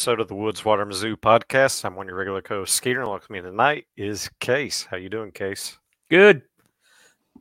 [0.00, 1.84] episode of the Woods Water Mizzou podcast.
[1.84, 4.86] I'm one of your regular co-hosts, Skeeter, and with me tonight is Case.
[4.90, 5.76] How you doing, Case?
[6.08, 6.40] Good.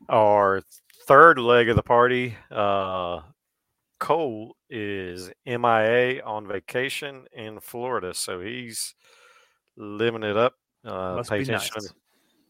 [0.09, 0.61] Our
[1.07, 3.21] third leg of the party, uh,
[4.01, 8.93] Cole is MIA on vacation in Florida, so he's
[9.77, 10.55] living it up.
[10.83, 11.93] Uh, pay attention, nice.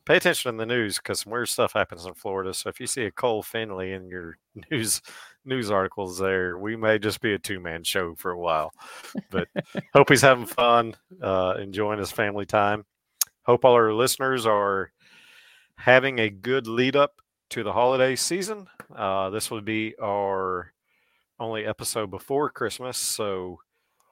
[0.08, 2.52] pay attention in the news because some weird stuff happens in Florida.
[2.56, 4.40] So if you see a Cole Finley in your
[4.72, 5.04] news
[5.46, 8.74] news articles there, we may just be a two man show for a while.
[9.30, 9.48] But
[9.94, 12.86] hope he's having fun, uh, enjoying his family time.
[13.44, 14.92] Hope all our listeners are
[15.76, 18.68] having a good lead up to the holiday season.
[18.96, 20.74] Uh, this would be our
[21.40, 23.60] only episode before Christmas, so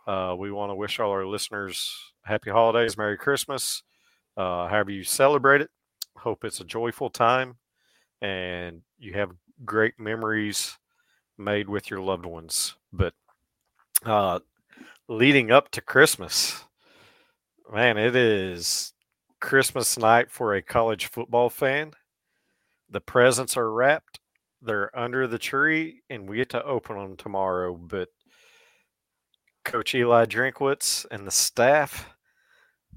[0.07, 3.83] uh, we want to wish all our listeners happy holidays, Merry Christmas,
[4.37, 5.69] uh, however you celebrate it.
[6.15, 7.57] Hope it's a joyful time
[8.21, 9.31] and you have
[9.65, 10.77] great memories
[11.37, 12.75] made with your loved ones.
[12.91, 13.13] But
[14.05, 14.39] uh,
[15.07, 16.63] leading up to Christmas,
[17.71, 18.93] man, it is
[19.39, 21.91] Christmas night for a college football fan.
[22.89, 24.19] The presents are wrapped,
[24.61, 27.75] they're under the tree, and we get to open them tomorrow.
[27.75, 28.09] But
[29.65, 32.09] Coach Eli Drinkwitz and the staff,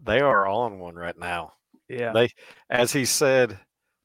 [0.00, 1.54] they are on one right now.
[1.88, 2.12] Yeah.
[2.12, 2.30] They,
[2.70, 3.58] as he said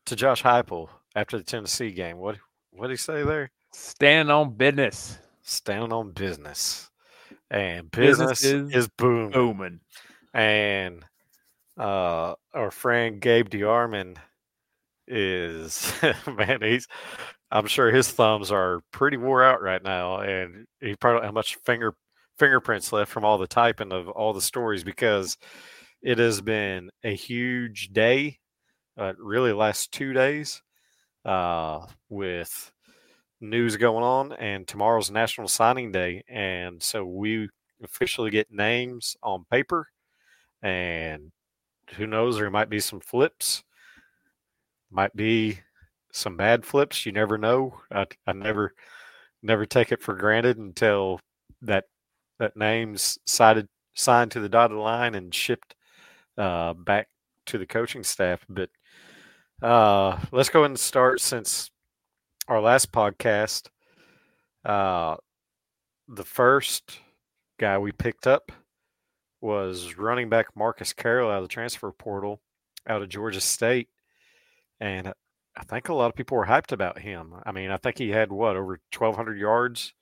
[0.07, 2.37] to Josh Heupel after the Tennessee game, what
[2.71, 3.51] what did he say there?
[3.75, 5.19] Standing on business.
[5.43, 6.89] Standing on business,
[7.51, 9.31] and Business business, is is boom.
[9.31, 9.81] Booming.
[10.33, 11.03] And
[11.77, 14.17] uh, our friend Gabe DeArmond
[15.07, 15.93] is
[16.27, 16.87] man, he's
[17.51, 21.33] I'm sure his thumbs are pretty wore out right now, and he probably don't have
[21.33, 21.95] much finger
[22.39, 25.37] fingerprints left from all the typing of all the stories because
[26.01, 28.39] it has been a huge day,
[28.97, 30.61] uh, really last two days,
[31.25, 32.71] uh, with
[33.49, 37.49] news going on, and tomorrow's National Signing Day, and so we
[37.83, 39.89] officially get names on paper,
[40.61, 41.31] and
[41.95, 43.63] who knows, there might be some flips,
[44.89, 45.59] might be
[46.11, 47.05] some bad flips.
[47.05, 47.79] You never know.
[47.91, 48.73] I, I never
[49.43, 51.19] never take it for granted until
[51.61, 51.85] that
[52.39, 55.75] that name's cited signed to the dotted line and shipped
[56.37, 57.07] uh, back
[57.45, 58.45] to the coaching staff.
[58.49, 58.69] But
[59.61, 61.69] uh, let's go and start since
[62.47, 63.67] our last podcast.
[64.63, 65.15] Uh,
[66.07, 66.99] the first
[67.59, 68.51] guy we picked up
[69.41, 72.41] was running back Marcus Carroll out of the transfer portal
[72.87, 73.89] out of Georgia State.
[74.79, 75.13] And
[75.55, 77.33] I think a lot of people were hyped about him.
[77.45, 79.93] I mean, I think he had what, over 1,200 yards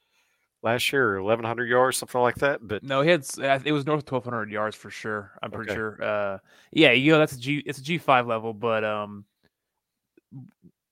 [0.63, 2.65] last year or 1,100 yards, something like that.
[2.65, 3.25] But No, he had
[3.65, 5.31] it was north of twelve hundred yards for sure.
[5.41, 5.77] I'm pretty Okay.
[5.77, 6.03] sure.
[6.03, 6.37] Uh,
[6.71, 7.61] yeah, you know that's a G.
[7.65, 9.25] It's a G five level, but um,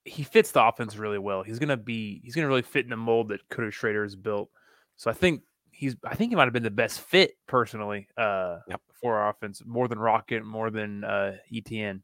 [0.05, 1.43] he fits the offense really well.
[1.43, 2.21] He's gonna be.
[2.23, 4.49] He's gonna really fit in the mold that Curtis Schrader has built.
[4.97, 5.95] So I think he's.
[6.05, 8.07] I think he might have been the best fit personally.
[8.17, 8.81] Uh, Yep.
[8.99, 12.01] for our offense, more than Rocket, more than uh ETN.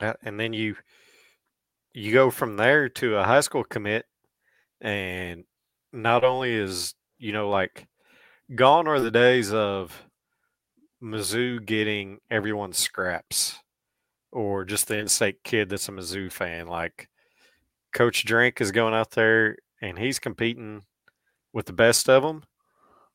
[0.00, 0.76] Uh, and then you
[1.92, 4.06] you go from there to a high school commit
[4.80, 5.44] and
[5.92, 7.86] not only is you know like
[8.56, 10.02] gone are the days of
[11.02, 13.58] Mizzou getting everyone's scraps
[14.34, 17.08] or just the in-state kid that's a Mizzou fan like
[17.94, 20.82] coach Drink is going out there and he's competing
[21.52, 22.42] with the best of them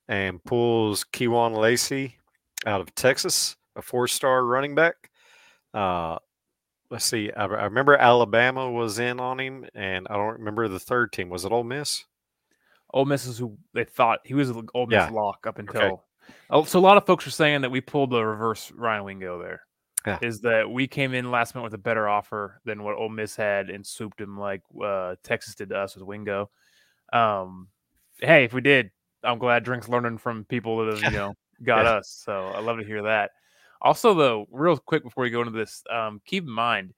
[0.07, 2.17] and pulls Kewan Lacy
[2.65, 4.95] out of Texas a four-star running back
[5.73, 6.17] uh
[6.91, 7.31] let's see.
[7.31, 11.29] I, I remember Alabama was in on him, and I don't remember the third team.
[11.29, 12.03] Was it Ole Miss?
[12.91, 15.09] Ole Miss is who they thought he was Ole Miss Yeah.
[15.11, 16.03] lock up until.
[16.49, 19.39] Oh, so a lot of folks are saying that we pulled the reverse Ryan Wingo
[19.39, 19.61] there.
[20.21, 23.35] Is that we came in last minute with a better offer than what Ole Miss
[23.35, 26.49] had and swooped him like uh, Texas did to us with Wingo.
[27.13, 27.67] Um,
[28.19, 28.91] hey, if we did,
[29.23, 31.91] I'm glad Drink's learning from people that have you know got Yeah.
[31.93, 32.21] us.
[32.25, 33.31] So I love to hear that.
[33.81, 36.93] Also, though, real quick before we go into this, um, keep in mind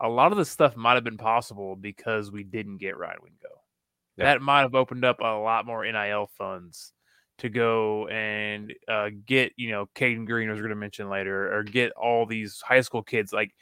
[0.00, 3.62] a lot of this stuff might have been possible because we didn't get Ryan Wingo
[4.18, 4.24] Yeah.
[4.26, 6.92] that might have opened up a lot more NIL funds
[7.38, 11.62] to go and uh, get, you know, Caden Green, was going to mention later, or
[11.62, 13.32] get all these high school kids.
[13.32, 13.54] Like,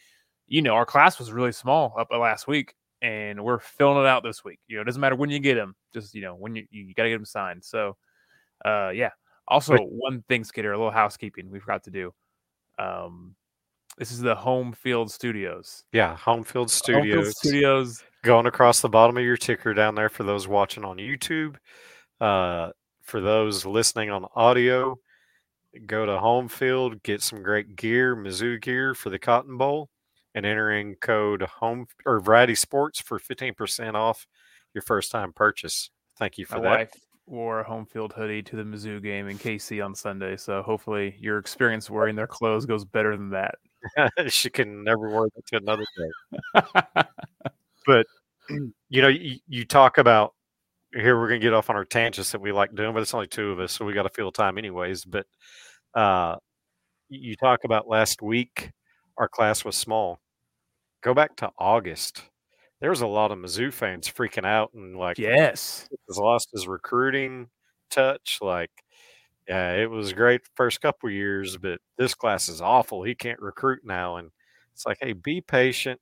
[0.47, 4.07] you know, our class was really small up uh, last week, and we're filling it
[4.07, 4.61] out this week.
[4.69, 6.95] You know, it doesn't matter when you get them, just, you know, when you, you
[6.95, 7.65] got to get them signed.
[7.65, 7.97] So,
[8.65, 9.11] uh, yeah.
[9.47, 12.15] Also, one thing, Skidder, a little housekeeping we forgot to do.
[12.79, 13.35] Um,
[13.99, 15.85] this is the Home Field Studios.
[15.93, 17.39] Yeah, Home Field Home Field Studios.
[17.39, 18.05] Studios.
[18.23, 21.57] Going across the bottom of your ticker down there for those watching on YouTube.
[22.21, 22.71] Uh,
[23.05, 24.99] for those listening on audio,
[25.87, 29.91] go to Home Field, get some great gear, Mizzou gear for the Cotton Bowl,
[30.35, 34.27] and enter in code Home or Variety Sports for fifteen percent off
[34.73, 35.91] your first time purchase.
[36.19, 36.71] Thank you for My that.
[36.71, 36.93] wife,
[37.27, 40.37] wore a home field hoodie to the Mizzou game in KC on Sunday.
[40.37, 43.57] So hopefully your experience wearing their clothes goes better than that.
[44.29, 47.03] she can never wear that to another day.
[47.87, 48.07] but
[48.89, 50.35] you know, you, you talk about
[50.95, 53.27] here we're gonna get off on our tangents that we like doing, but it's only
[53.27, 55.05] two of us, so we got to fill time anyways.
[55.05, 55.27] But
[55.95, 56.37] uh,
[57.09, 58.73] you talk about last week,
[59.19, 60.21] our class was small.
[61.03, 62.23] Go back to August.
[62.81, 66.67] There was a lot of Mizzou fans freaking out and like, yes, has lost his
[66.69, 67.49] recruiting
[67.91, 68.39] touch.
[68.43, 68.71] Like,
[69.49, 73.03] yeah, it was great first couple years, but this class is awful.
[73.03, 74.31] He can't recruit now, and
[74.75, 76.01] it's like, hey, be patient.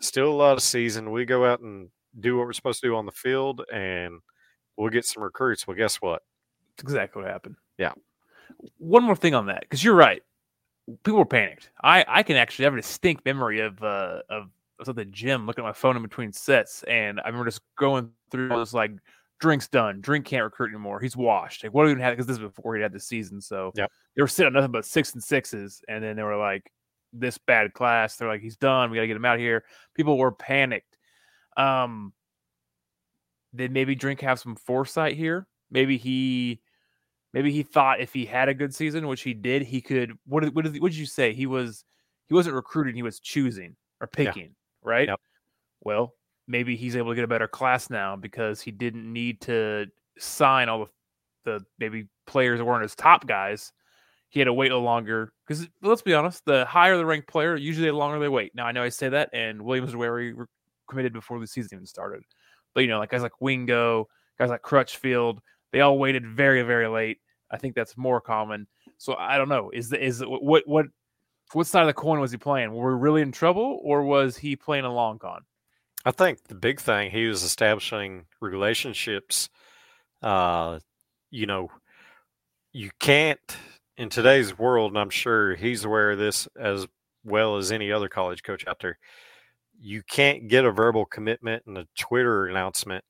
[0.00, 1.12] Still a lot of season.
[1.12, 4.20] We go out and do what we're supposed to do on the field, and
[4.76, 5.66] we'll get some recruits.
[5.66, 6.22] Well, guess what?
[6.76, 7.56] That's exactly what happened.
[7.78, 7.92] Yeah.
[8.78, 10.22] One more thing on that, because you're right.
[11.04, 11.70] People were panicked.
[11.82, 15.04] I I can actually have a distinct memory of uh of I was at the
[15.04, 18.74] gym looking at my phone in between sets, and I remember just going through this
[18.74, 18.90] like
[19.38, 20.00] drink's done.
[20.00, 21.00] Drink can't recruit anymore.
[21.00, 21.62] He's washed.
[21.62, 22.12] Like what do we even have?
[22.12, 23.90] Because this is before he had the season, so yep.
[24.16, 26.70] they were sitting on nothing but six and sixes, and then they were like
[27.12, 28.16] this bad class.
[28.16, 28.90] They're like he's done.
[28.90, 29.64] We got to get him out of here.
[29.94, 30.91] People were panicked.
[31.56, 32.12] Um,
[33.54, 35.46] did maybe Drink have some foresight here?
[35.70, 36.60] Maybe he,
[37.32, 40.12] maybe he thought if he had a good season, which he did, he could.
[40.26, 41.32] What did what did, what did you say?
[41.32, 41.84] He was
[42.28, 42.94] he wasn't recruiting.
[42.94, 44.48] He was choosing or picking, yeah.
[44.82, 45.08] right?
[45.08, 45.20] Yep.
[45.82, 46.14] Well,
[46.46, 49.86] maybe he's able to get a better class now because he didn't need to
[50.18, 50.90] sign all the
[51.44, 53.72] the maybe players that weren't his top guys.
[54.28, 57.28] He had to wait a little longer because let's be honest, the higher the ranked
[57.28, 58.54] player, usually the longer they wait.
[58.54, 60.32] Now I know I say that, and Williams where he
[60.92, 62.22] committed before the season even started.
[62.74, 64.08] But you know, like guys like Wingo,
[64.38, 65.40] guys like Crutchfield,
[65.72, 67.18] they all waited very, very late.
[67.50, 68.66] I think that's more common.
[68.98, 69.70] So I don't know.
[69.72, 70.86] Is the, is what what
[71.52, 72.72] what side of the coin was he playing?
[72.72, 75.42] Were we really in trouble, or was he playing a long con?
[76.04, 79.48] I think the big thing he was establishing relationships.
[80.22, 80.80] Uh,
[81.30, 81.70] you know,
[82.72, 83.56] you can't
[83.96, 86.86] in today's world, and I'm sure he's aware of this as
[87.24, 88.98] well as any other college coach out there
[89.82, 93.04] you can't get a verbal commitment and a Twitter announcement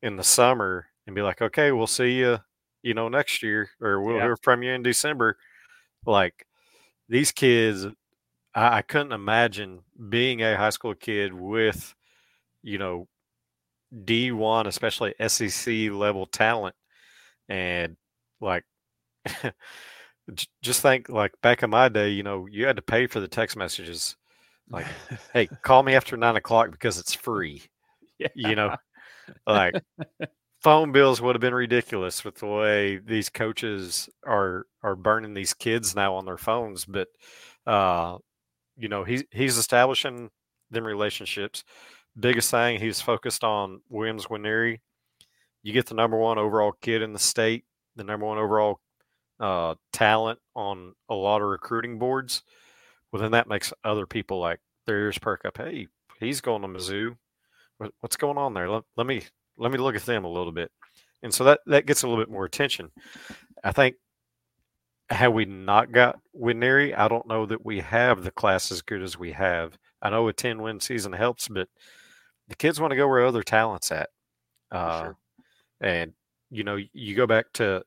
[0.00, 2.38] in the summer and be like, okay, we'll see you,
[2.82, 4.22] you know, next year or we'll yeah.
[4.22, 5.36] hear from you in December.
[6.06, 6.46] Like
[7.10, 7.86] these kids,
[8.54, 11.94] I, I couldn't imagine being a high school kid with,
[12.62, 13.06] you know,
[13.94, 16.74] D1, especially SEC level talent.
[17.50, 17.98] And
[18.40, 18.64] like,
[20.62, 23.28] just think like back in my day, you know, you had to pay for the
[23.28, 24.16] text messages
[24.70, 24.86] like,
[25.32, 27.62] hey, call me after nine o'clock because it's free.
[28.18, 28.28] Yeah.
[28.34, 28.76] You know,
[29.46, 29.74] like
[30.60, 35.54] phone bills would have been ridiculous with the way these coaches are are burning these
[35.54, 36.84] kids now on their phones.
[36.84, 37.08] But
[37.66, 38.18] uh,
[38.76, 40.30] you know, he's he's establishing
[40.70, 41.64] them relationships.
[42.18, 44.80] Biggest thing he's focused on Williams Nwaneri.
[45.62, 47.64] You get the number one overall kid in the state,
[47.96, 48.80] the number one overall
[49.38, 52.42] uh, talent on a lot of recruiting boards
[53.12, 55.58] well, then that makes other people like their ears perk up.
[55.58, 55.88] Hey,
[56.20, 57.16] he's going to Mizzou.
[58.00, 58.68] What's going on there?
[58.68, 59.22] Let, let me
[59.56, 60.70] let me look at them a little bit.
[61.22, 62.90] And so that that gets a little bit more attention.
[63.62, 63.96] I think
[65.10, 69.02] had we not got Nwaneri, I don't know that we have the class as good
[69.02, 69.78] as we have.
[70.02, 71.68] I know a 10 win season helps, but
[72.48, 74.10] the kids want to go where other talent's at.
[74.70, 75.16] Uh, sure.
[75.80, 76.12] And,
[76.50, 77.82] you know, you go back to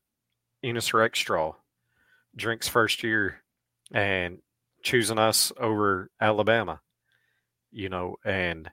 [0.63, 1.53] Ennis Rakestraw,
[2.35, 3.41] Drink's first year,
[3.93, 4.39] and
[4.83, 6.81] choosing us over Alabama,
[7.71, 8.69] you know, and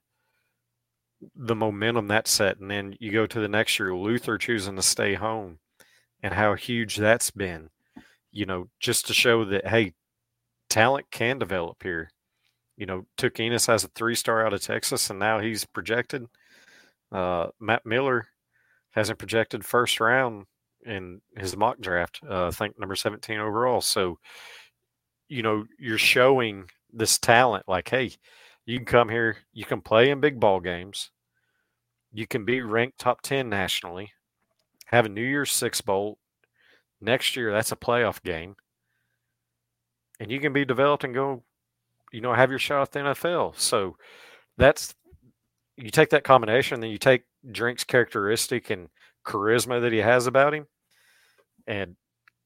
[1.35, 2.59] the momentum that set.
[2.59, 5.59] And then you go to the next year, Luther choosing to stay home
[6.23, 7.71] and how huge that's been,
[8.33, 9.95] you know, just to show that, hey,
[10.69, 12.11] talent can develop here.
[12.77, 16.27] You know, took Ennis as a three star out of Texas, and now he's projected.
[17.11, 18.29] Uh, Matt Miller
[18.91, 20.47] hasn't projected first round
[20.85, 23.81] in his mock draft, uh, I think number 17 overall.
[23.81, 24.19] So,
[25.29, 28.11] you know you're showing this talent like hey
[28.67, 31.11] you can come here you can play in big ball games.
[32.13, 34.13] You can be ranked top 10 nationally
[34.87, 36.19] have a new year's six bowl.
[37.01, 38.57] Next year that's a playoff game.
[40.19, 41.43] And you can be developed and go
[42.13, 43.97] you know have your shot at the nfl so
[44.57, 44.95] that's
[45.77, 48.89] you take that combination then you take drink's characteristic and
[49.27, 50.67] charisma that he has about him
[51.67, 51.97] and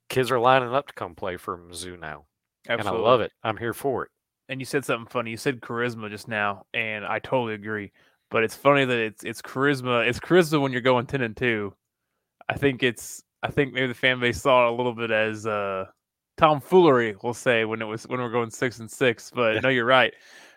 [0.09, 2.25] kids are lining up to come play for mizzou now
[2.69, 2.99] Absolutely.
[2.99, 3.33] And I love it.
[3.43, 4.11] I'm here for it.
[4.49, 5.31] And you said something funny.
[5.31, 7.93] You said charisma just now, and I totally agree.
[8.31, 10.07] But it's funny that it's it's charisma.
[10.07, 11.75] It's charisma when you're going ten and two.
[12.49, 15.47] I think it's I think maybe the fan base saw it a little bit as
[15.47, 15.87] uh
[16.37, 19.31] tomfoolery, we'll say, when it was when we are going six and six.
[19.35, 20.13] But no, you're right.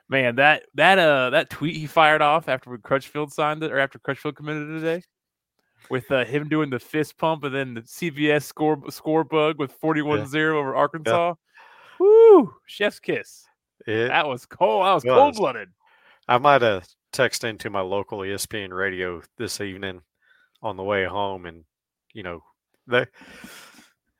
[0.09, 3.99] Man, that that uh that tweet he fired off after Crutchfield signed it or after
[3.99, 5.03] Crutchfield committed today.
[5.89, 9.79] with uh, him doing the fist pump and then the CBS score score bug with
[9.79, 11.33] 41-0 over Arkansas.
[11.99, 12.53] Woo!
[12.65, 13.45] Chef's kiss.
[13.85, 14.85] It, That was cold.
[14.85, 15.13] That was, was.
[15.13, 15.69] cold blooded.
[16.27, 20.01] I might have texted into my local ESPN radio this evening
[20.61, 21.63] on the way home, and
[22.13, 22.41] you know,
[22.87, 23.05] they,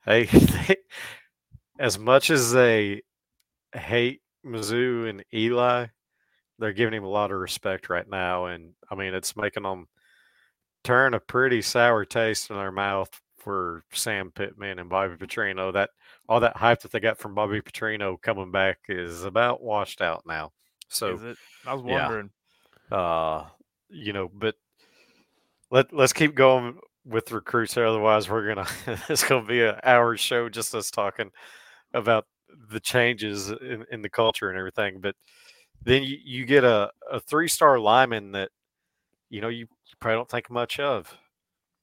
[0.06, 0.76] they, they
[1.78, 3.02] as much as they
[3.74, 5.86] hate Mizzou and Eli,
[6.58, 9.88] they're giving him a lot of respect right now, and I mean, it's making them
[10.84, 15.72] turn a pretty sour taste in their mouth for Sam Pittman and Bobby Petrino.
[15.72, 15.90] That
[16.28, 20.24] all that hype that they got from Bobby Petrino coming back is about washed out
[20.26, 20.52] now.
[20.88, 21.34] So?
[21.66, 22.02] I was yeah.
[22.02, 22.30] wondering.
[22.90, 23.44] uh
[23.88, 24.54] you know but
[25.70, 28.68] let let's keep going with recruits here otherwise we're gonna
[29.08, 31.30] it's gonna be an hour show just us talking
[31.94, 32.26] about
[32.70, 35.14] the changes in, in the culture and everything but
[35.82, 38.50] then you, you get a, a three star lineman that
[39.30, 39.66] you know you
[40.00, 41.16] probably don't think much of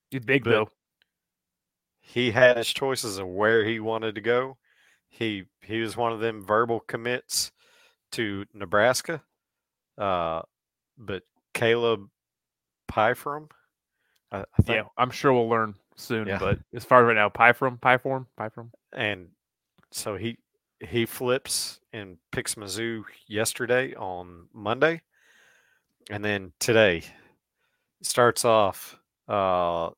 [0.09, 0.69] He's big But- though.
[2.05, 4.57] He had his choices of where he wanted to go
[5.09, 7.51] he he was one of them verbal commits
[8.11, 9.21] to nebraska
[9.97, 10.41] uh
[10.97, 12.07] but caleb
[12.93, 13.49] Pyfrom,
[14.31, 16.27] I, I think, Yeah, I'm sure we'll learn soon.
[16.27, 16.37] Yeah.
[16.39, 18.71] But as far as right now, pie from pie form, pie from.
[18.93, 19.29] and
[19.91, 20.37] so he
[20.79, 25.01] he flips and picks Mizzou yesterday on Monday,
[26.11, 27.03] and then today
[28.01, 29.89] starts off uh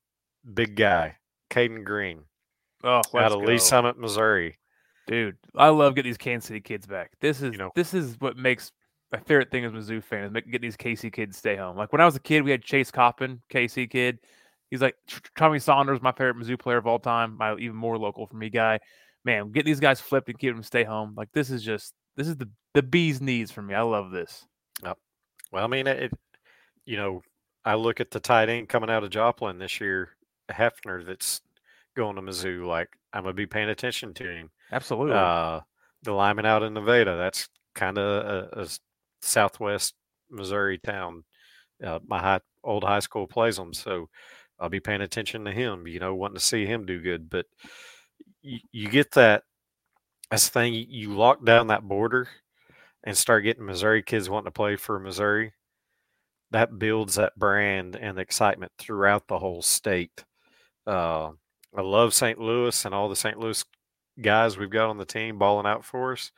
[0.54, 1.18] big guy
[1.56, 2.24] Caden Green
[2.84, 3.58] Oh, out of Lee.
[3.58, 4.58] Summit, Missouri.
[5.08, 5.38] dude.
[5.56, 7.12] I love getting these Kansas City kids back.
[7.22, 8.72] This is know- this is what makes
[9.12, 11.78] my favorite thing as a Mizzou fan is make, get these KC kids stay home.
[11.78, 14.20] Like when I was a kid, we had Chase Coffman, KC kid.
[14.72, 14.96] He's like
[15.38, 17.38] Tommy Saunders, my favorite Mizzou player of all time.
[17.38, 18.80] My even more local for me guy.
[19.24, 21.14] Man, get these guys flipped and keep them stay home.
[21.16, 23.74] Like this is just this is the the bee's knees for me.
[23.74, 24.46] I love this.
[24.84, 26.12] Well, I mean, it,
[26.86, 27.22] you know,
[27.64, 30.15] I look at the tight end coming out of Joplin this year,
[30.54, 31.42] Hefner, that's
[31.96, 32.66] going to Mizzou.
[32.66, 34.50] Like, I'm gonna be paying attention to him.
[34.72, 35.16] Absolutely.
[35.16, 35.62] Uh,
[36.04, 38.68] the lineman out in Nevada, that's kind of a, a
[39.22, 39.96] southwest
[40.30, 41.24] Missouri town.
[41.84, 44.10] Uh, my high, old high school plays them, so
[44.60, 45.88] I'll be paying attention to him.
[45.88, 47.30] You know, wanting to see him do good.
[47.30, 47.46] But
[48.42, 49.44] you, you get that.
[50.32, 50.74] That's the thing.
[50.74, 52.28] You lock down that border
[53.04, 55.54] and start getting Missouri kids wanting to play for Missouri.
[56.52, 60.24] That builds that brand and excitement throughout the whole state.
[60.88, 61.32] Uh,
[61.76, 62.40] I love St.
[62.40, 63.38] Louis and all the St.
[63.40, 63.64] Louis
[64.22, 66.32] guys we've got on the team balling out for us.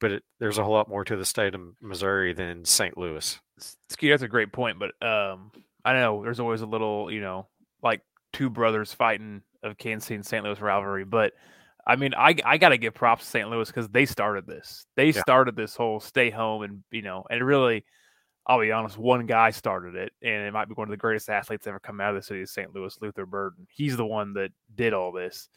[0.00, 2.96] But it, there's a whole lot more to the state of Missouri than St.
[2.98, 3.38] Louis.
[3.88, 5.50] Ski, that's a great point, but um,
[5.84, 7.46] I know there's always a little, you know,
[7.82, 8.00] like
[8.32, 10.44] two brothers fighting of Kansas City and St.
[10.44, 11.04] Louis rivalry.
[11.04, 11.32] But
[11.86, 13.48] I mean, I I got to give props to St.
[13.50, 14.86] Louis because they started this.
[14.96, 15.20] They Yeah.
[15.20, 17.84] started this whole stay home and you know, and it really,
[18.46, 21.30] I'll be honest, one guy started it, and it might be one of the greatest
[21.30, 22.74] athletes ever come out of the city of St.
[22.74, 23.66] Louis, Luther Burden.
[23.70, 25.48] He's the one that did all this.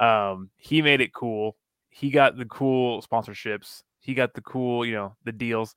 [0.00, 1.56] Um, he made it cool.
[1.90, 3.82] He got the cool sponsorships.
[4.00, 5.76] He got the cool, you know, the deals.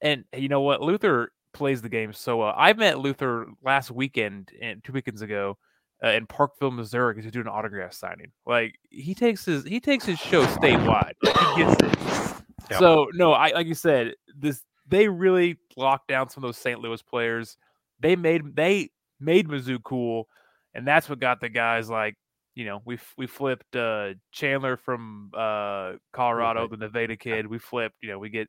[0.00, 0.82] And you know what?
[0.82, 2.54] Luther plays the game so well.
[2.56, 5.56] I met Luther last weekend and two weekends ago
[6.04, 8.32] uh, in Parkville, Missouri, because he's doing an autograph signing.
[8.44, 11.12] Like he takes his he takes his show statewide.
[11.22, 12.42] Like, he gets it.
[12.70, 12.78] Yep.
[12.80, 16.80] So no, I like you said, this they really locked down some of those St.
[16.80, 17.56] Louis players.
[18.00, 20.28] They made they made Mizzou cool,
[20.74, 22.16] and that's what got the guys like
[22.54, 27.46] you know we we flipped uh, Chandler from uh, Colorado, the Nevada kid.
[27.46, 28.48] We flipped you know we get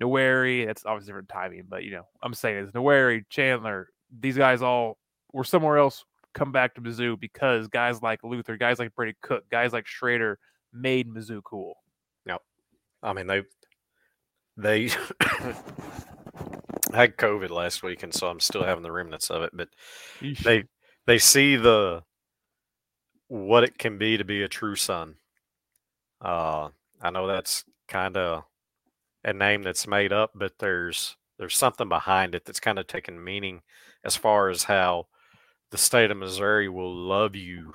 [0.00, 0.66] Nwaneri.
[0.66, 3.88] That's obviously different timing, but you know I'm saying it's Nwaneri, Chandler.
[4.20, 4.98] These guys all
[5.32, 6.04] were somewhere else.
[6.32, 10.38] Come back to Mizzou because guys like Luther, guys like Brady Cook, guys like Schrader
[10.72, 11.74] made Mizzou cool.
[12.26, 12.42] Yep.
[13.02, 13.42] I mean, they
[14.56, 14.88] they
[16.92, 19.50] had COVID last week, and so I'm still having the remnants of it.
[19.54, 19.68] But
[20.20, 20.64] they
[21.06, 22.02] they see the
[23.28, 25.14] what it can be to be a true son.
[26.20, 26.68] Uh,
[27.00, 28.44] I know that's kind of
[29.24, 33.22] a name that's made up, but there's there's something behind it that's kind of taken
[33.22, 33.62] meaning
[34.04, 35.06] as far as how
[35.70, 37.72] the state of Missouri will love you,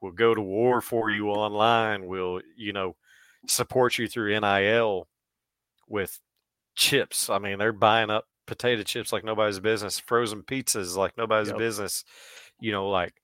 [0.00, 2.96] will go to war for you online, will you know
[3.48, 5.08] support you through NIL
[5.88, 6.20] with
[6.74, 7.30] chips.
[7.30, 11.58] I mean, they're buying up potato chips like nobody's business, frozen pizzas like nobody's Yep.
[11.58, 12.04] business.
[12.60, 13.14] You know, like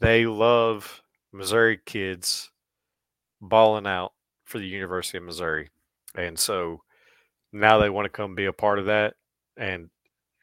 [0.00, 2.50] they love Missouri kids
[3.40, 4.12] balling out
[4.44, 5.70] for the University of Missouri.
[6.14, 6.82] And so
[7.52, 9.14] now they want to come be a part of that
[9.56, 9.90] and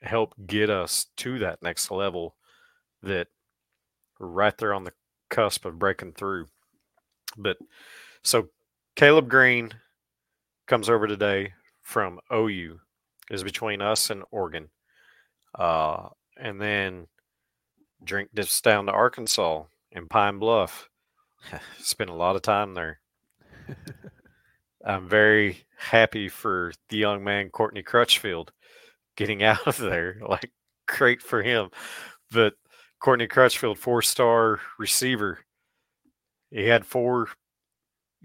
[0.01, 2.36] help get us to that next level
[3.01, 3.27] that
[4.20, 4.94] right there on the
[5.30, 6.46] cusp of breaking through.
[7.38, 7.58] But
[8.24, 8.50] so
[8.96, 9.74] Caleb Green
[10.68, 12.80] comes over today from OU,
[13.30, 14.70] is between us and Oregon.
[15.58, 17.08] Uh, and then
[18.04, 20.90] Drink dips down to Arkansas in Pine Bluff.
[21.80, 23.00] Spent a lot of time there.
[24.86, 28.52] I'm very happy for the young man Courtney Crutchfield
[29.16, 30.22] getting out of there.
[30.28, 30.52] Like
[30.88, 31.70] great for him.
[32.32, 32.54] But
[33.00, 35.40] Courtney Crutchfield, four star receiver.
[36.52, 37.30] He had four,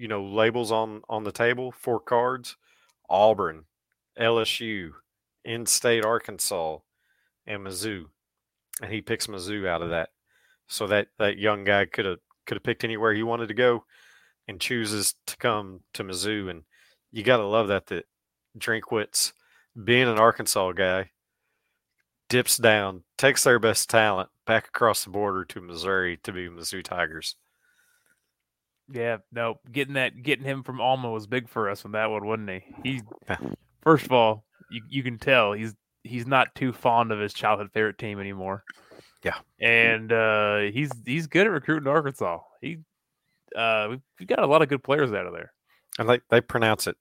[0.00, 2.56] you know, labels on on the table, four cards.
[3.10, 3.64] Auburn,
[4.18, 4.92] LSU,
[5.44, 6.78] in-state Arkansas,
[7.46, 8.04] and Mizzou,
[8.80, 10.10] and he picks Mizzou out of that.
[10.68, 13.84] So that that young guy could have could have picked anywhere he wanted to go,
[14.48, 16.48] and chooses to come to Mizzou.
[16.50, 16.62] And
[17.10, 18.06] you got to love that that
[18.58, 19.32] Drinkwitz,
[19.84, 21.10] being an Arkansas guy,
[22.28, 26.82] dips down, takes their best talent back across the border to Missouri to be Mizzou
[26.84, 27.36] Tigers.
[28.92, 32.26] Yeah, no, getting that getting him from Alma was big for us on that one,
[32.26, 32.62] wasn't he?
[32.82, 33.02] He
[33.82, 37.70] first of all, you, you can tell he's he's not too fond of his childhood
[37.72, 38.64] favorite team anymore.
[39.22, 42.40] Yeah, and uh, he's he's good at recruiting Arkansas.
[42.60, 42.78] He
[43.54, 45.52] uh, we've, we've got a lot of good players out of there.
[45.98, 46.96] And they they pronounce it.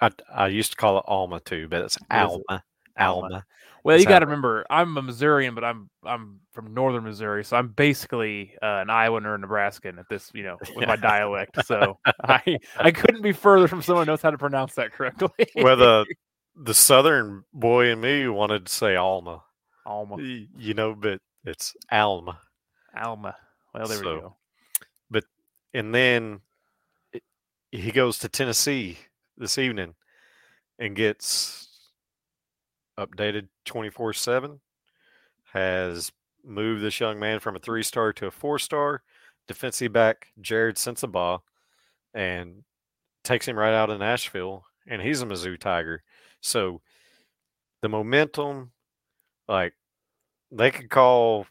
[0.00, 2.62] I I used to call it Alma too, but it's Alma.
[2.98, 3.44] Alma.
[3.84, 7.56] Well, you got to remember, I'm a Missourian, but I'm I'm from northern Missouri, so
[7.56, 11.66] I'm basically uh, an Iowan or a Nebraskan at this, you know, with my dialect.
[11.66, 15.46] So I I couldn't be further from someone who knows how to pronounce that correctly.
[15.56, 16.06] well, the
[16.56, 19.42] the southern boy in me wanted to say Alma.
[19.84, 20.16] Alma.
[20.18, 22.38] You know, but it's Alma.
[22.96, 23.34] Alma.
[23.74, 24.36] Well, there so, we go.
[25.10, 25.24] But
[25.74, 26.40] and then
[27.12, 27.24] it,
[27.72, 28.98] he goes to Tennessee
[29.36, 29.94] this evening
[30.78, 31.71] and gets
[32.98, 34.60] updated 24 7,
[35.52, 36.12] has
[36.44, 39.02] moved this young man from a three star to a four star,
[39.46, 41.40] defensive back Jared Sensabaugh,
[42.14, 42.64] and
[43.24, 44.64] takes him right out of Nashville.
[44.86, 46.02] And he's a Mizzou Tiger.
[46.40, 46.80] So
[47.82, 48.72] the momentum,
[49.48, 49.74] like
[50.50, 51.46] they could call,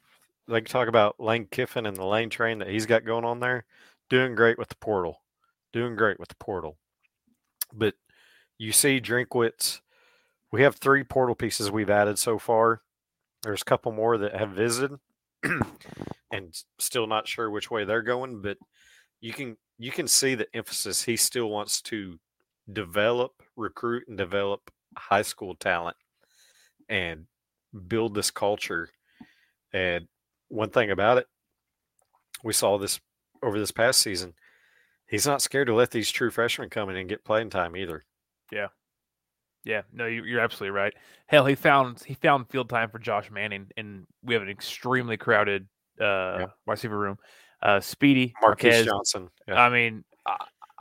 [0.48, 3.40] they could talk about Lane Kiffin and the lane train that he's got going on
[3.40, 3.66] there.
[4.10, 5.22] Doing great with the portal.
[5.72, 6.78] Doing great with the portal.
[7.74, 7.96] But
[8.58, 9.80] you see Drinkwitz
[10.52, 12.82] we have three portal pieces we've added so far.
[13.44, 15.00] There's a couple more that have visited
[16.32, 18.58] and still not sure which way they're going, but
[19.20, 22.20] you can you can see the emphasis he still wants to
[22.72, 25.98] develop, recruit, and develop high school talent
[26.90, 27.26] and
[27.88, 28.90] build this culture.
[29.74, 30.08] And
[30.50, 31.28] one thing about it,
[32.44, 33.00] we saw this
[33.42, 34.34] over this past season.
[35.08, 38.04] He's not scared to let these true freshmen come in and get playing time either.
[38.52, 38.68] Yeah.
[39.64, 40.94] Yeah, no, you're absolutely right.
[41.28, 45.18] Hell, he found he found field time for Josh Manning, and we have an extremely
[45.18, 45.68] crowded
[46.00, 46.46] uh yeah.
[46.66, 47.18] receiver room.
[47.62, 49.30] Uh, Speedy Marquise Johnson.
[49.48, 49.62] Yeah.
[49.62, 50.04] I mean,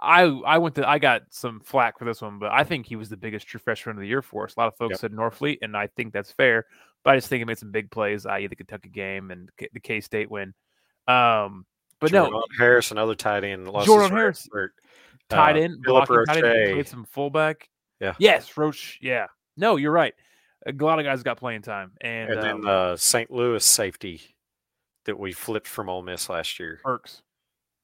[0.00, 2.96] I I went to I got some flack for this one, but I think he
[2.96, 4.54] was the biggest true freshman of the year for us.
[4.56, 5.00] A lot of folks yep.
[5.00, 6.66] said Norfleet, and I think that's fair.
[7.04, 9.80] But I just think he made some big plays, i.e., the Kentucky game and the
[9.80, 10.54] K State win.
[11.06, 11.66] Um,
[11.98, 14.48] but Jordan no, Harris, another tight end, Jordan Harris,
[15.28, 17.68] tight uh, end, blocking tight end, played some fullback.
[18.00, 18.14] Yeah.
[18.18, 18.98] Yes, Roach.
[19.00, 19.26] Yeah.
[19.56, 20.14] No, you're right.
[20.66, 23.30] A lot of guys got playing time, and, and then um, uh, St.
[23.30, 24.20] Louis safety
[25.04, 26.80] that we flipped from Ole Miss last year.
[26.84, 27.22] Burks.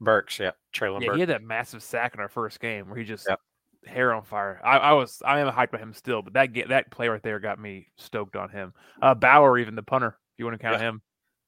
[0.01, 1.17] Burks, yeah, Traylon yeah, Burks.
[1.17, 3.41] he had that massive sack in our first game where he just yep.
[3.87, 4.61] hair on fire.
[4.63, 7.23] I, I, was I am hyped by him still, but that get, that play right
[7.23, 8.75] there got me stoked on him.
[9.01, 10.89] Uh, Bauer, even the punter, if you want to count yeah.
[10.89, 11.03] him.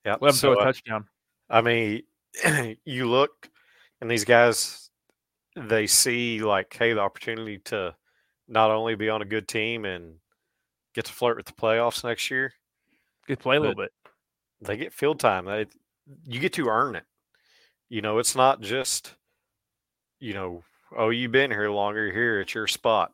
[0.07, 1.05] Yeah, let him so, throw a uh, touchdown.
[1.51, 2.03] I mean,
[2.87, 3.51] you look,
[4.01, 4.89] and these guys,
[5.57, 7.95] they see like, hey, the opportunity to
[8.49, 10.15] not only be on a good team and
[10.95, 12.53] get to flirt with the playoffs next year,
[13.27, 13.93] get play a little bit.
[14.61, 15.45] They get field time.
[15.45, 15.67] They
[16.27, 17.05] you get to earn it.
[17.89, 19.15] You know, it's not just
[20.21, 20.63] you know,
[20.97, 22.05] oh, you've been here longer.
[22.07, 23.13] You're Here, it's your spot.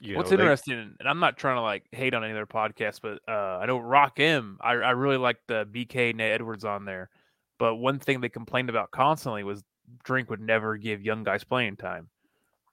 [0.00, 2.46] You What's know, interesting, they, and I'm not trying to like hate on any other
[2.46, 4.58] podcast, but uh, I know Rock M.
[4.60, 7.10] I, I really like the BK Nate Edwards on there.
[7.58, 9.62] But one thing they complained about constantly was
[10.02, 12.08] Drink would never give young guys playing time.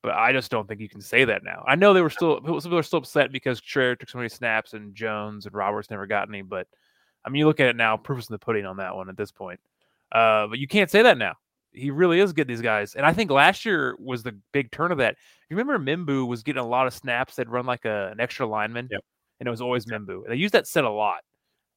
[0.04, 1.64] But I just don't think you can say that now.
[1.68, 4.30] I know they were still some people are still upset because Traer took so many
[4.30, 6.42] snaps and Jones and Roberts never got any.
[6.42, 6.68] But
[7.24, 9.18] I mean, you look at it now, proof's in the pudding on that one at
[9.18, 9.60] this point.
[10.12, 11.36] Uh, but you can't say that now.
[11.74, 12.96] He really is good, these guys.
[12.96, 15.16] And I think last year was the big turn of that.
[15.50, 17.36] You remember Membou was getting a lot of snaps.
[17.36, 19.02] They'd run like a, an extra lineman, yep.
[19.40, 20.28] and it was always Membou.
[20.28, 21.22] They used that set a lot.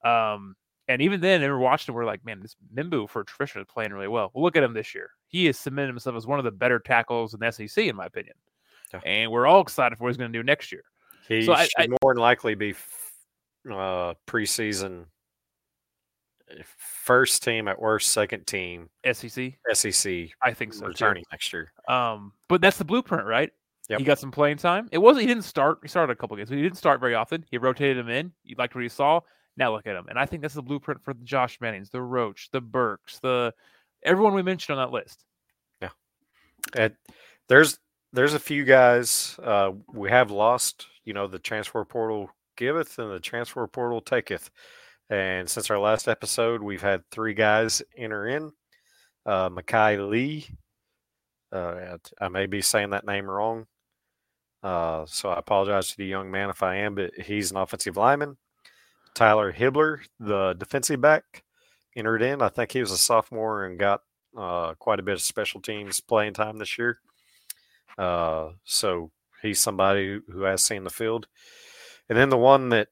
[0.05, 0.57] Um,
[0.89, 1.95] and even then, they were watching.
[1.95, 4.31] We're like, man, this Membou for Tricia is playing really well.
[4.35, 5.11] Well, look at him this year.
[5.29, 8.07] He has cemented himself as one of the better tackles in the SEC, in my
[8.07, 8.35] opinion.
[8.93, 9.01] Yeah.
[9.05, 10.85] And we're all excited for what he's going to do next year.
[11.27, 12.75] He so should I, I, more than likely be
[13.71, 15.07] uh, preseason
[16.51, 19.55] eh, first team at worst, second team SEC.
[19.73, 20.29] SEC.
[20.43, 20.87] I think so.
[20.87, 21.29] Returning too.
[21.33, 21.73] next year.
[21.89, 23.51] Um, but that's the blueprint, right?
[23.89, 23.99] Yep.
[24.01, 24.89] He got some playing time.
[24.93, 25.23] It wasn't.
[25.23, 25.79] He didn't start.
[25.83, 26.51] He started a couple games.
[26.51, 27.45] He didn't start very often.
[27.51, 28.33] He rotated him in.
[28.43, 29.21] He liked what he saw
[29.57, 32.03] Now look at him, and I think that's the blueprint for the Josh Mannings, the
[32.03, 33.55] Roach, the Burks, the
[34.03, 35.25] everyone we mentioned on that list.
[35.81, 35.91] Yeah,
[36.75, 36.95] and
[37.49, 37.79] there's
[38.13, 40.87] there's a few guys uh, we have lost.
[41.05, 44.51] You know, the transfer portal giveth and the transfer portal taketh.
[45.11, 48.53] And since our last episode, we've had three guys enter in.
[49.27, 50.47] Uh, Makai Lee,
[51.53, 53.67] uh, I may be saying that name wrong.
[54.63, 57.97] Uh, so I apologize to the young man if I am, but he's an offensive
[57.97, 58.37] lineman.
[59.15, 61.45] Tyler Hibbler, the defensive back,
[61.97, 62.43] entered in.
[62.43, 64.01] I think he was a sophomore and got
[64.37, 66.99] uh, quite a bit of special teams playing time this year.
[67.97, 69.11] Uh, so
[69.43, 71.29] he's somebody who has seen the field.
[72.09, 72.89] And then the one that,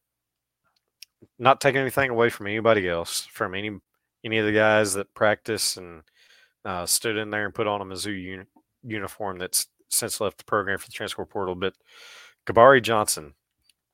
[1.39, 3.79] not taking anything away from anybody else, from any
[4.25, 6.03] any of the guys that practice and
[6.65, 8.45] uh, stood in there and put on a Mizzou uni-
[8.85, 11.75] uniform that's since left the program for the transfer portal, but
[12.47, 13.35] Gabari Johnson,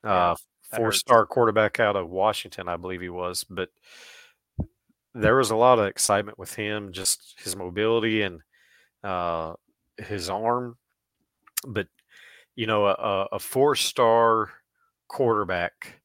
[0.05, 0.37] uh,
[0.75, 3.71] four star quarterback out of Washington, I believe he was, but
[5.15, 8.41] there was a lot of excitement with him, just his mobility and
[9.03, 9.55] uh,
[9.97, 10.77] his arm.
[11.67, 11.89] But
[12.55, 14.51] you know, a, a four star
[15.09, 16.01] quarterback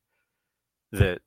[0.92, 1.22] that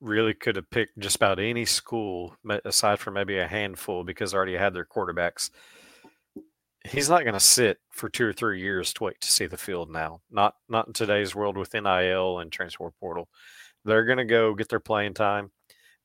[0.00, 4.36] really could have picked just about any school aside from maybe a handful because they
[4.36, 5.50] already had their quarterbacks.
[6.84, 9.56] He's not going to sit for two or three years to wait to see the
[9.56, 10.20] field now.
[10.30, 13.28] Not not in today's world with NIL and transfer portal.
[13.84, 15.50] They're going to go get their playing time.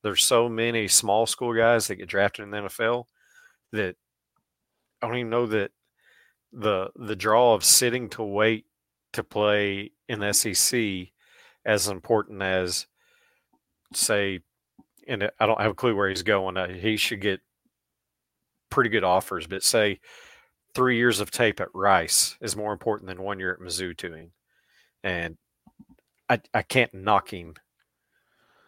[0.02, 3.04] There's so many small school guys that get drafted in the NFL
[3.72, 3.96] that
[5.02, 5.72] I don't even know that
[6.52, 8.66] the the draw of sitting to wait
[9.12, 11.08] to play in SEC
[11.64, 12.86] as important as,
[13.92, 14.40] say,
[15.06, 16.56] and I don't have a clue where he's going.
[16.56, 17.40] Uh, he should get
[18.70, 20.00] pretty good offers, but say
[20.74, 24.12] three years of tape at Rice is more important than one year at Mizzou to
[24.12, 24.30] him.
[25.02, 25.36] And
[26.28, 27.54] I, I can't knock him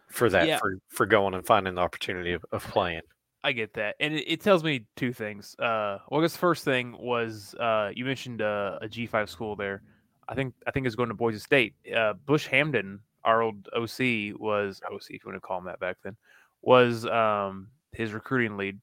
[0.09, 0.59] for that, yeah.
[0.59, 3.01] for, for going and finding the opportunity of, of playing.
[3.43, 5.55] I get that, and it, it, tells me two things.
[5.57, 9.31] Uh, well, I guess the first thing was uh, you mentioned uh, a G five
[9.31, 9.81] school there.
[10.29, 11.73] I think I think is going to Boise State.
[11.95, 15.79] Uh, Bush Hamdan, our old OC, was OC if you want to call him that
[15.79, 16.15] back then,
[16.61, 18.79] was um, his recruiting lead.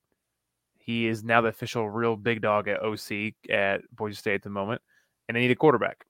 [0.89, 4.49] He is now the official real big dog at OC at Boise State at the
[4.49, 4.81] moment,
[5.29, 6.07] and they need a quarterback.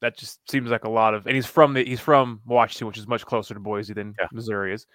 [0.00, 2.96] That just seems like a lot of, and he's from the he's from Washington, which
[2.96, 4.28] is much closer to Boise than yeah.
[4.32, 4.86] Missouri is.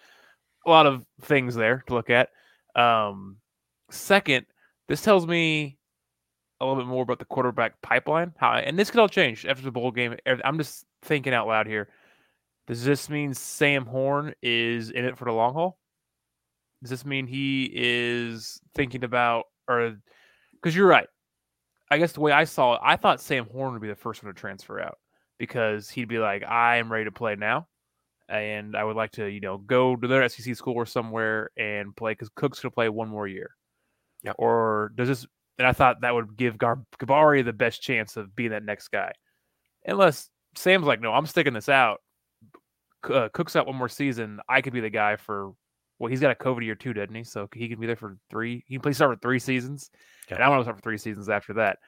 [0.65, 2.29] A lot of things there to look at.
[2.75, 3.37] Um,
[3.91, 4.47] second,
[4.87, 5.77] this tells me
[6.59, 8.33] a little bit more about the quarterback pipeline.
[8.37, 10.15] How and this could all change after the bowl game.
[10.25, 11.89] I'm just thinking out loud here.
[12.65, 15.77] Does this mean Sam Horn is in it for the long haul?
[16.85, 19.95] Does this mean he is thinking about or
[20.53, 21.07] because you're right.
[21.89, 24.23] I guess the way I saw it, I thought Sam Horn would be the first
[24.23, 24.99] one to transfer out
[25.39, 27.67] because he'd be like, I am ready to play now.
[28.29, 31.95] And I would like to, you know, go to their SEC school or somewhere and
[31.95, 33.55] play because Cook's going to play one more year.
[34.23, 34.33] Yeah.
[34.37, 35.25] Or does this
[35.57, 38.89] and I thought that would give Gar- Gabari the best chance of being that next
[38.89, 39.11] guy.
[39.85, 42.01] Unless Sam's like, no, I'm sticking this out.
[43.03, 44.39] Uh, cooks out one more season.
[44.49, 45.53] I could be the guy for.
[45.99, 47.23] Well, he's got a COVID year too, doesn't he?
[47.23, 48.63] So he can be there for three.
[48.67, 49.89] He can play start for three seasons,
[50.29, 50.35] yeah.
[50.35, 51.79] and I want to start for three seasons after that.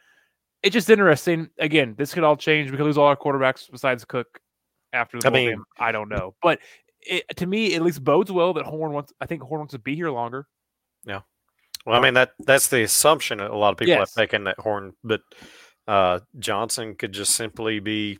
[0.64, 1.50] It's just interesting.
[1.60, 2.72] Again, this could all change.
[2.72, 4.28] We could lose all our quarterbacks besides Cook
[4.94, 5.64] after the I mean, game.
[5.78, 6.60] I don't know, but
[7.02, 9.14] it, to me, at least bodes well that Horn wants.
[9.20, 10.48] I think Horn wants to be here longer.
[11.06, 11.22] Yeah.
[11.86, 14.14] Well, I mean that that's the assumption that a lot of people yes.
[14.14, 15.22] have taken that Horn, but
[15.88, 18.20] uh, Johnson could just simply be,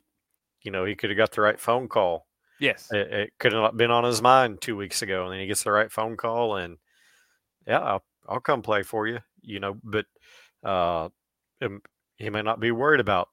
[0.62, 2.26] you know, he could have got the right phone call.
[2.60, 5.46] Yes, it, it could have been on his mind two weeks ago, and then he
[5.46, 6.78] gets the right phone call, and
[7.66, 9.76] yeah, I'll, I'll come play for you, you know.
[9.82, 10.06] But
[10.64, 11.08] uh,
[12.16, 13.28] he may not be worried about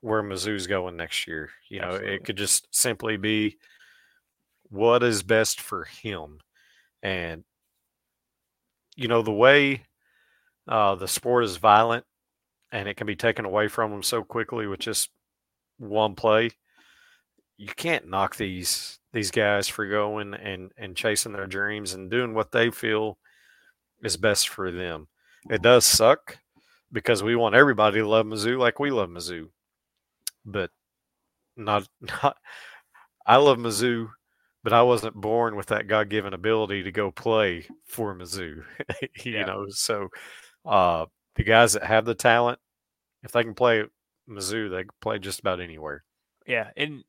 [0.00, 1.50] where Mizzou's going next year.
[1.68, 2.14] You know, Absolutely.
[2.14, 3.56] it could just simply be
[4.68, 6.40] what is best for him,
[7.02, 7.44] and
[8.96, 9.84] you know the way
[10.68, 12.04] uh, the sport is violent
[12.72, 15.10] and it can be taken away from them so quickly with just
[15.78, 16.50] one play.
[17.56, 22.34] You can't knock these these guys for going and and chasing their dreams and doing
[22.34, 23.18] what they feel
[24.02, 25.08] is best for them.
[25.48, 26.38] It does suck
[26.92, 29.48] because we want everybody to love Mizzou like we love Mizzou,
[30.44, 30.70] but
[31.56, 32.36] not not.
[33.26, 34.08] I love Mizzou
[34.66, 38.64] but I wasn't born with that God given ability to go play for Mizzou.
[39.22, 39.44] you yeah.
[39.44, 40.08] know, so
[40.64, 42.58] uh, the guys that have the talent,
[43.22, 43.84] if they can play
[44.28, 46.02] Mizzou, they can play just about anywhere.
[46.48, 47.04] Yeah, and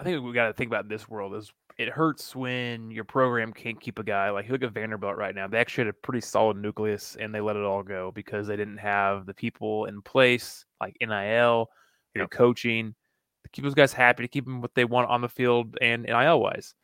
[0.00, 3.52] I think we got to think about this world is it hurts when your program
[3.52, 5.46] can't keep a guy like look at Vanderbilt right now.
[5.46, 8.56] They actually had a pretty solid nucleus and they let it all go because they
[8.56, 11.68] didn't have the people in place like NIL,
[12.14, 12.94] you know, coaching
[13.42, 16.04] to keep those guys happy, to keep them what they want on the field and
[16.04, 16.74] NIL wise.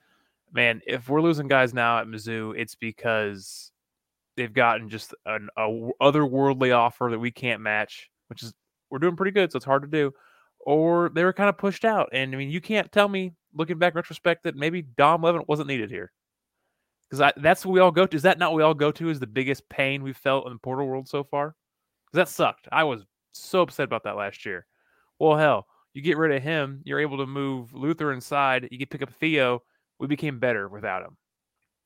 [0.53, 3.73] man, if we're losing guys now at Mizzou, it's because
[4.37, 5.69] they've gotten just an a
[6.03, 8.53] otherworldly offer that we can't match, which is
[8.91, 10.13] we're doing pretty good, so it's hard to do.
[10.67, 13.79] Or they were kind of pushed out, and I mean, you can't tell me looking
[13.79, 16.11] back retrospect that maybe Dom Lovett wasn't needed here
[17.09, 18.17] because that's what we all go to.
[18.17, 19.09] Is that not what we all go to?
[19.09, 21.55] Is the biggest pain we felt in the portal world so far?
[22.07, 22.67] Because that sucked.
[22.73, 24.67] I was so upset about that last year.
[25.21, 28.69] Well, hell, you get rid of him, you're able to move Luther inside.
[28.73, 29.63] You can pick up Theo.
[30.01, 31.17] We became better without him.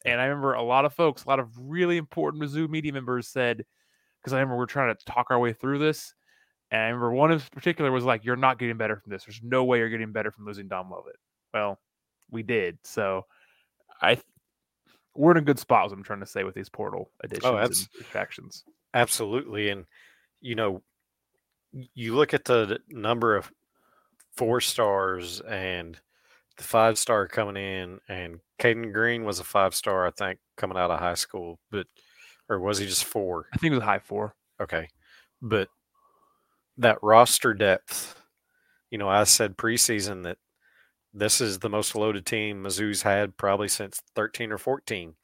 [0.06, 3.28] And I remember a lot of folks, a lot of really important Mizzou media members
[3.28, 3.62] said,
[4.20, 6.14] because I remember we are trying to talk our way through this.
[6.70, 9.24] And I remember one in particular was like, You're not getting better from this.
[9.24, 11.16] There's no way you're getting better from losing Dom Lovett.
[11.52, 11.78] Well,
[12.30, 12.78] we did.
[12.84, 13.26] So
[14.00, 14.18] I
[15.14, 17.88] we're in a good spot, as I'm trying to say, with these portal oh, additions
[17.94, 18.64] oh, and factions.
[18.94, 19.70] Absolutely.
[19.70, 19.84] And
[20.40, 20.82] you know,
[21.94, 23.50] you look at the number of
[24.36, 25.98] four stars and
[26.56, 30.78] the five star coming in, and Caden Green was a five star, I think, coming
[30.78, 31.86] out of high school, but
[32.48, 33.46] or was he just four?
[33.52, 34.34] I think it was high four.
[34.60, 34.88] Okay,
[35.40, 35.68] but
[36.80, 38.20] that roster depth,
[38.90, 40.38] you know, I said preseason that
[41.12, 45.14] this is the most loaded team Mizzou's had probably since 13 or 14.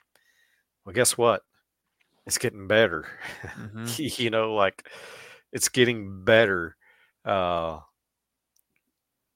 [0.85, 1.43] Well, guess what?
[2.27, 3.07] It's getting better.
[3.57, 4.23] Mm-hmm.
[4.23, 4.87] you know, like
[5.53, 6.77] it's getting better.
[7.25, 7.79] Uh,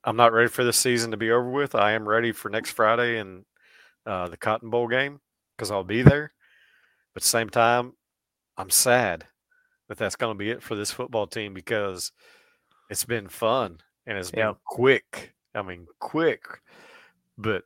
[0.05, 1.75] I'm not ready for this season to be over with.
[1.75, 3.45] I am ready for next Friday and
[4.05, 5.21] uh, the Cotton Bowl game
[5.57, 6.33] because I'll be there.
[7.15, 7.95] But same time,
[8.57, 9.27] I'm sad
[9.91, 12.13] that that's going to be it for this football team because
[12.91, 15.35] it's been fun and it's been quick.
[15.53, 16.45] I mean, quick.
[17.37, 17.65] But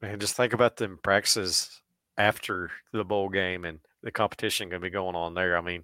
[0.00, 1.82] man, just think about them practices
[2.16, 5.58] after the bowl game and the competition going to be going on there.
[5.58, 5.82] I mean,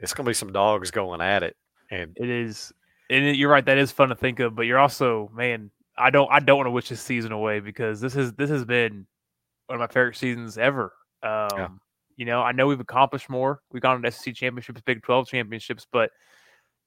[0.00, 1.56] it's going to be some dogs going at it,
[1.92, 2.72] and it is
[3.10, 6.28] and you're right, that is fun to think of, but you're also, man, I don't
[6.32, 9.06] I don't want to wish this season away because this is this has been
[9.66, 10.92] one of my favorite seasons ever.
[11.22, 11.68] Um, yeah.
[12.18, 13.62] You know, I know we've accomplished more.
[13.72, 16.10] We've gone to SEC championships, Big Twelve championships, but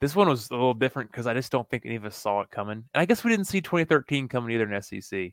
[0.02, 2.42] this one was a little different because I just don't think any of us saw
[2.42, 2.84] it coming.
[2.94, 5.32] And I guess we didn't see 2013 coming either in SEC.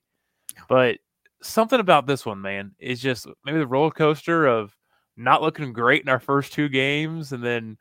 [0.69, 0.99] But
[1.43, 4.75] something about this one, man, is just maybe the roller coaster of
[5.17, 7.77] not looking great in our first two games and then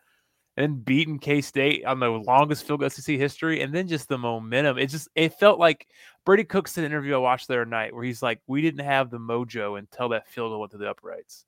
[0.57, 4.17] and beating K State on the longest field goal SEC history, and then just the
[4.17, 4.79] momentum.
[4.79, 5.87] It just it felt like
[6.25, 8.83] Brady Cook's did an interview I watched the other night where he's like, "We didn't
[8.83, 11.45] have the mojo until that field goal went to the uprights,"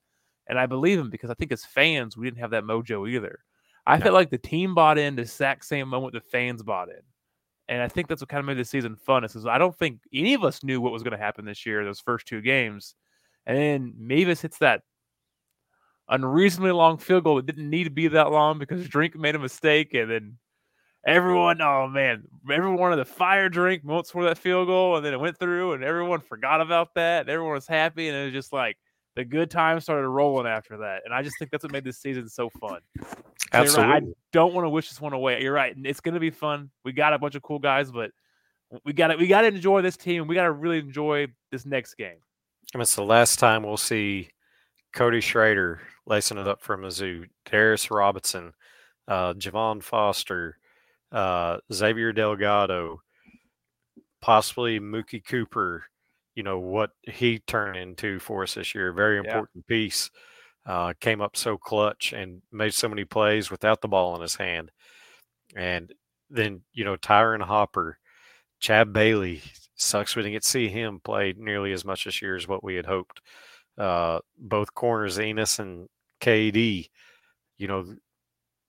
[0.50, 3.40] and I believe him because I think as fans we didn't have that mojo either.
[3.86, 4.04] I no.
[4.04, 7.02] felt like the team bought in the exact same moment the fans bought in.
[7.70, 9.24] And I think that's what kind of made the season fun.
[9.24, 11.86] Is I don't think any of us knew what was going to happen this year,
[11.86, 12.96] those first two games.
[13.46, 14.82] And then Mevis hits that
[16.10, 19.40] unreasonably long field goal that didn't need to be that long because Drink made a
[19.40, 20.38] mistake, and then
[21.06, 25.14] everyone, oh man, everyone wanted to fire Drink once for that field goal, and then
[25.14, 27.22] it went through, and everyone forgot about that.
[27.22, 28.78] And everyone was happy, and it was just like
[29.16, 31.02] the good times started rolling after that.
[31.06, 32.80] And I just think that's what made this season so fun.
[33.52, 33.92] Absolutely.
[33.92, 35.42] Right, I don't want to wish this one away.
[35.42, 35.76] You're right.
[35.84, 36.70] It's going to be fun.
[36.86, 38.12] We got a bunch of cool guys, but
[38.86, 40.28] we got to we got to enjoy this team.
[40.28, 42.18] We got to really enjoy this next game.
[42.74, 44.30] And it's the last time we'll see
[44.94, 48.54] Cody Schrader lacing it up for Mizzou, Darius Robinson,
[49.08, 50.58] uh, Javon Foster,
[51.12, 53.02] uh, Xavier Delgado,
[54.22, 55.84] possibly Mookie Cooper.
[56.40, 58.94] You know what he turned into for us this year.
[58.94, 59.62] Very important yeah.
[59.68, 60.10] piece.
[60.66, 64.36] Uh, came up so clutch and made so many plays without the ball in his
[64.36, 64.72] hand.
[65.56, 65.92] And
[66.30, 67.98] then you know Tyron Hopper,
[68.60, 69.42] Chad Bailey.
[69.76, 72.64] Sucks we didn't get to see him play nearly as much this year as what
[72.64, 73.22] we had hoped
[73.80, 75.88] uh, both corners, Ennis and
[76.22, 76.90] KD,
[77.58, 77.86] you know,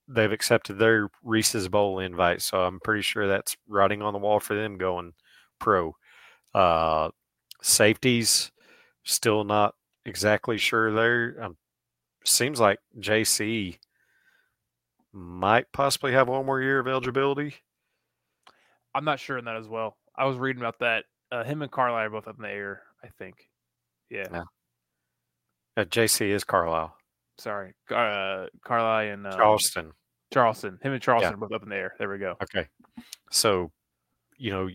[0.07, 2.41] they've accepted their Reese's Bowl invite.
[2.41, 5.13] So I'm pretty sure that's writing on the wall for them going
[5.59, 5.95] pro.
[6.53, 7.09] Uh,
[7.61, 8.51] safeties,
[9.03, 11.43] still not exactly sure there.
[11.43, 11.57] Um,
[12.25, 13.77] seems like JC
[15.13, 17.55] might possibly have one more year of eligibility.
[18.93, 19.97] I'm not sure in that as well.
[20.15, 21.05] I was reading about that.
[21.31, 23.47] Uh, him and Carlisle are both up in the air, I think.
[24.09, 24.27] Yeah.
[24.31, 24.43] yeah.
[25.77, 26.95] Uh, JC is Carlisle.
[27.37, 29.91] Sorry, uh, Carlisle and um, Charleston.
[30.33, 30.77] Charleston.
[30.81, 31.37] Him and Charleston yeah.
[31.37, 31.95] both up in the air.
[31.97, 32.35] There we go.
[32.43, 32.67] Okay.
[33.31, 33.71] So,
[34.37, 34.69] you know,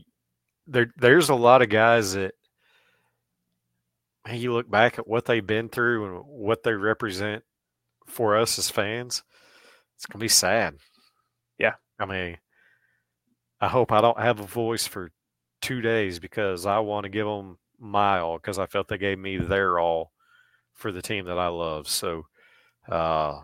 [0.67, 2.35] there there's a lot of guys that
[4.35, 7.45] you look back at what they've been through and what they represent
[8.07, 9.23] for us as fans,
[9.97, 10.77] it's gonna be sad.
[11.59, 11.75] Yeah.
[11.99, 12.39] I mean,
[13.61, 15.11] I hope I don't have a voice for
[15.63, 19.19] two days because I want to give them my all because I felt they gave
[19.19, 20.13] me their all
[20.75, 21.89] for the team that I love.
[21.89, 22.27] So,
[22.89, 23.41] uh,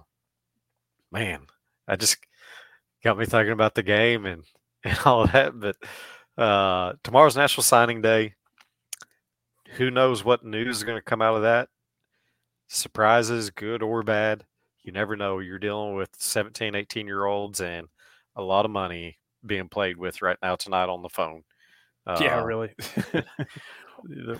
[1.11, 1.47] man,
[1.89, 2.19] I just
[3.03, 4.45] got me thinking about the game and,
[4.85, 5.53] and all that.
[5.59, 5.77] But
[6.43, 8.35] uh, tomorrow's National Signing Day.
[9.77, 11.69] Who knows what news is going to come out of that?
[12.69, 14.45] Surprises, good or bad.
[14.83, 15.39] You never know.
[15.39, 17.89] You're dealing with 17, 18 year olds and
[18.37, 21.43] a lot of money being played with right now tonight on the phone.
[22.21, 22.71] yeah, Uh, really.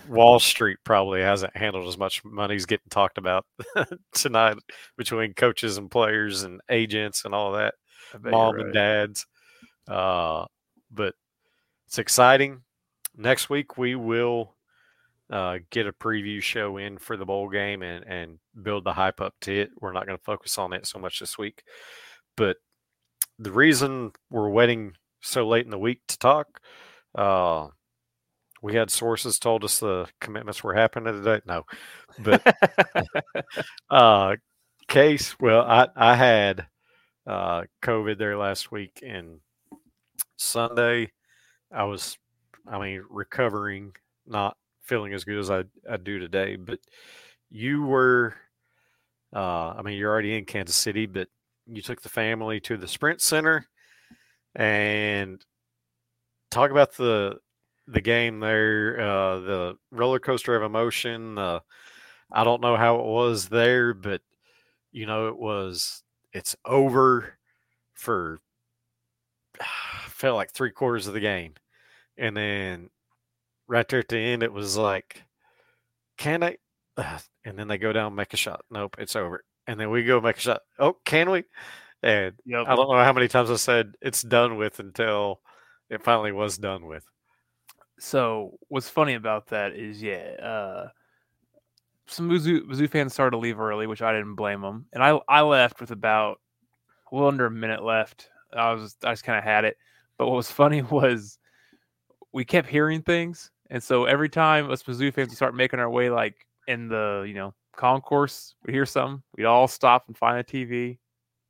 [0.09, 3.45] Wall Street probably hasn't handled as much money as getting talked about
[4.13, 4.57] tonight
[4.97, 7.75] between coaches and players and agents and all that,
[8.13, 9.25] I bet you're mom and dads.
[9.87, 10.45] Uh,
[10.91, 11.15] but
[11.87, 12.63] it's exciting.
[13.15, 14.53] Next week we will
[15.33, 19.19] uh, get a preview show in for the bowl game and and build the hype
[19.19, 19.71] up to it.
[19.81, 21.63] We're not going to focus on it so much this week,
[22.37, 22.57] but
[23.39, 26.61] the reason we're waiting so late in the week to talk.
[27.15, 27.69] Uh,
[28.61, 31.41] we had sources told us the commitments were happening today.
[31.47, 31.63] No,
[32.19, 32.55] but
[33.89, 34.35] uh,
[34.87, 35.35] case.
[35.39, 36.67] Well, I I had
[37.25, 39.39] uh, COVID there last week, and
[40.37, 41.11] Sunday
[41.71, 42.19] I was,
[42.67, 43.93] I mean, recovering,
[44.27, 46.55] not feeling as good as I I do today.
[46.55, 46.79] But
[47.49, 48.35] you were,
[49.35, 51.27] uh, I mean, you're already in Kansas City, but
[51.65, 53.67] you took the family to the Sprint Center,
[54.55, 55.43] and
[56.51, 57.37] talk about the
[57.87, 61.37] the game there, uh, the roller coaster of emotion.
[61.37, 61.59] Uh,
[62.31, 64.21] I don't know how it was there, but
[64.91, 66.03] you know, it was.
[66.33, 67.37] It's over
[67.93, 68.39] for
[70.07, 71.53] felt like three quarters of the game,
[72.17, 72.89] and then
[73.67, 75.23] right there at the end, it was like,
[76.17, 76.57] can I?
[77.45, 78.61] And then they go down, make a shot.
[78.71, 79.43] Nope, it's over.
[79.67, 80.61] And then we go make a shot.
[80.79, 81.43] Oh, can we?
[82.01, 82.67] And Yep.
[82.67, 85.41] I don't know how many times I said it's done with until
[85.89, 87.05] it finally was done with.
[87.99, 90.87] So what's funny about that is, yeah, uh,
[92.07, 95.19] some Mizzou, Mizzou fans started to leave early, which I didn't blame them, and I
[95.27, 96.39] I left with about
[97.11, 98.29] a little under a minute left.
[98.51, 99.77] I was I just kind of had it,
[100.17, 101.37] but what was funny was
[102.33, 105.89] we kept hearing things, and so every time us Mizzou fans would start making our
[105.89, 106.35] way like
[106.67, 110.99] in the you know concourse, we hear something, we'd all stop and find a TV.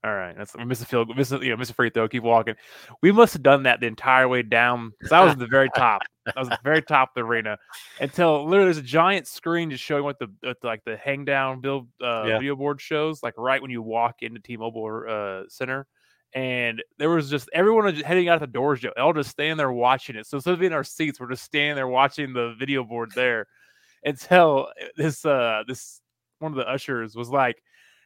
[0.06, 2.08] All right, that's we miss a field, miss a, you know, miss a free throw,
[2.10, 2.56] keep walking.
[3.02, 5.69] We must have done that the entire way down because I was at the very
[5.69, 6.02] top.
[6.36, 7.58] I was at the very top of the arena
[8.02, 11.24] until literally there's a giant screen just showing what the, what the like the hang
[11.24, 12.38] down build uh, Yeah.
[12.38, 15.88] video board shows, like right when you walk into T-Mobile uh, Center.
[16.36, 18.91] And there was just everyone was just heading out the doors, Joe.
[18.98, 20.26] All just standing there watching it.
[20.26, 23.12] So instead of being in our seats, we're just standing there watching the video board
[23.15, 23.48] there
[24.04, 26.02] until this uh this
[26.39, 27.62] one of the ushers was like,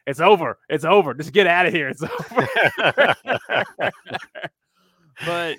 [0.06, 1.14] "It's over, it's over.
[1.14, 1.88] Just get out of here.
[1.88, 3.14] It's over."
[5.24, 5.56] but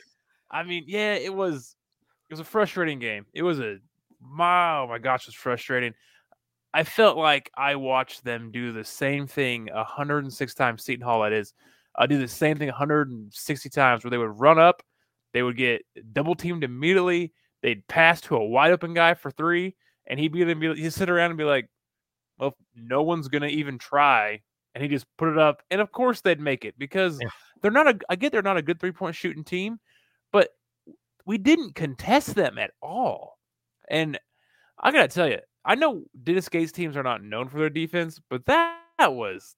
[0.51, 1.75] I mean, yeah, it was
[2.29, 3.25] it was a frustrating game.
[3.34, 3.77] It was a
[4.21, 5.93] my oh my gosh, it was frustrating.
[6.73, 10.84] I felt like I watched them do the same thing 106 times.
[10.84, 11.53] Seton Hall, that is,
[11.99, 14.81] uh, do the same thing 160 times, where they would run up,
[15.33, 15.83] they would get
[16.13, 19.75] double teamed immediately, they'd pass to a wide open guy for three,
[20.07, 21.69] and he'd be, be he'd sit around and be like,
[22.39, 24.41] "Well, no one's gonna even try,"
[24.73, 27.29] and he just put it up, and of course they'd make it because Yeah.
[27.62, 27.99] they're not a.
[28.09, 29.79] I get they're not a good three point shooting team,
[30.31, 30.49] but
[31.25, 33.38] we didn't contest them at all,
[33.89, 34.19] and
[34.79, 38.19] I gotta tell you, I know Dennis Gates teams are not known for their defense,
[38.29, 39.55] but that, that was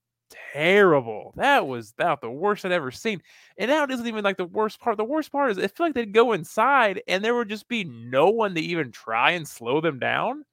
[0.54, 1.34] terrible.
[1.36, 3.22] That was about the worst I'd ever seen.
[3.58, 4.98] And now it isn't even like the worst part.
[4.98, 7.84] The worst part is it feel like they'd go inside and there would just be
[7.84, 10.44] no one to even try and slow them down.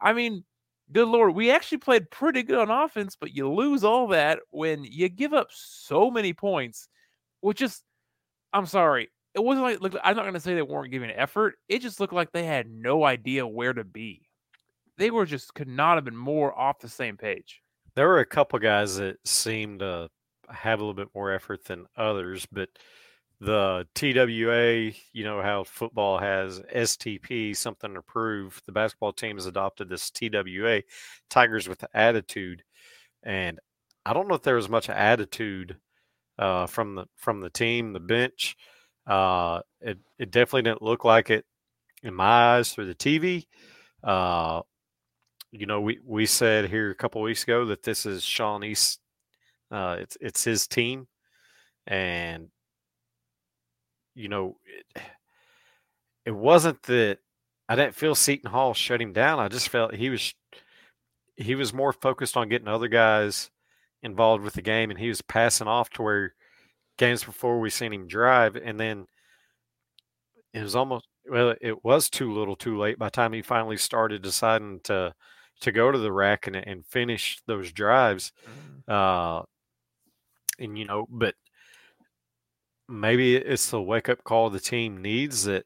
[0.00, 0.44] I mean,
[0.92, 4.84] good lord, we actually played pretty good on offense, but you lose all that when
[4.84, 6.88] you give up so many points,
[7.40, 7.82] which is
[8.52, 9.10] I'm sorry.
[9.34, 11.56] It wasn't like look, I'm not to say they weren't giving effort.
[11.68, 14.28] It just looked like they had no idea where to be.
[14.98, 17.60] They were just could not have been more off the same page.
[17.96, 20.10] There were a couple guys that seemed to
[20.50, 22.68] have a little bit more effort than others, but
[23.40, 28.60] the TWA, you know how football has STP, something to prove.
[28.66, 30.82] The basketball team has adopted this TWA,
[31.30, 32.62] Tigers with Attitude,
[33.22, 33.58] and
[34.04, 35.78] I don't know if there was much attitude
[36.38, 38.56] uh, from the from the team, the bench.
[39.06, 41.46] Uh, it it definitely didn't look like it
[42.02, 43.46] in my eyes through the TV.
[44.04, 44.60] Uh,
[45.52, 49.00] you know, we, we said here a couple weeks ago that this is Sean East.
[49.70, 51.08] Uh, it's it's his team,
[51.86, 52.48] and
[54.14, 54.56] you know,
[54.94, 55.02] it,
[56.26, 57.18] it wasn't that
[57.68, 59.40] I didn't feel Seton Hall shut him down.
[59.40, 60.34] I just felt he was
[61.36, 63.50] he was more focused on getting other guys
[64.02, 66.34] involved with the game, and he was passing off to where
[66.98, 69.06] games before we seen him drive, and then
[70.54, 72.98] it was almost well, it was too little, too late.
[72.98, 75.12] By the time he finally started deciding to
[75.60, 78.32] to go to the rack and and finish those drives,
[78.88, 79.42] uh,
[80.58, 81.34] and you know, but
[82.88, 85.64] maybe it's the wake up call the team needs that.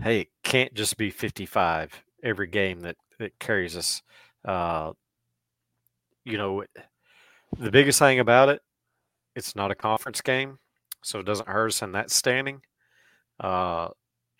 [0.00, 4.02] Hey, it can't just be fifty five every game that that carries us.
[4.44, 4.92] Uh,
[6.24, 6.64] you know,
[7.58, 8.60] the biggest thing about it,
[9.36, 10.58] it's not a conference game,
[11.02, 12.62] so it doesn't hurt us in that standing.
[13.38, 13.88] Uh,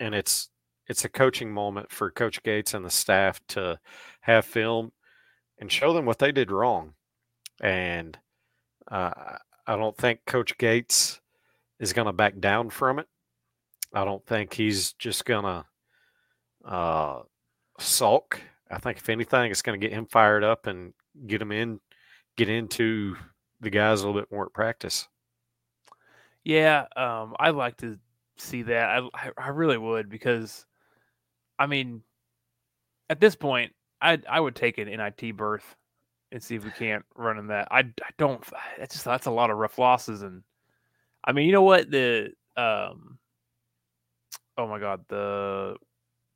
[0.01, 0.49] and it's
[0.89, 3.79] it's a coaching moment for Coach Gates and the staff to
[4.23, 4.93] have film
[5.59, 6.95] and show them what they did wrong.
[7.61, 8.19] And
[8.91, 11.21] uh, I don't think Coach Gates
[11.79, 13.07] is going to back down from it.
[13.95, 15.65] I don't think he's just going to
[16.65, 17.23] uh,
[17.79, 18.41] sulk.
[18.71, 20.95] I think if anything, it's going to get him fired up and
[21.27, 21.81] get him in,
[22.37, 23.17] get into
[23.61, 25.09] the guys a little bit more at practice.
[26.43, 27.99] Yeah, um, I'd like to
[28.37, 29.03] see that.
[29.15, 30.67] I, I really would because,
[31.63, 32.03] I mean,
[33.09, 35.77] at this point, I I would take an NIT berth
[36.33, 37.69] and see if we can't run in that.
[37.71, 38.45] I, I don't.
[38.79, 40.43] That's just that's a lot of rough losses, and
[41.25, 43.19] I mean, you know what the um,
[44.59, 45.77] oh my god, the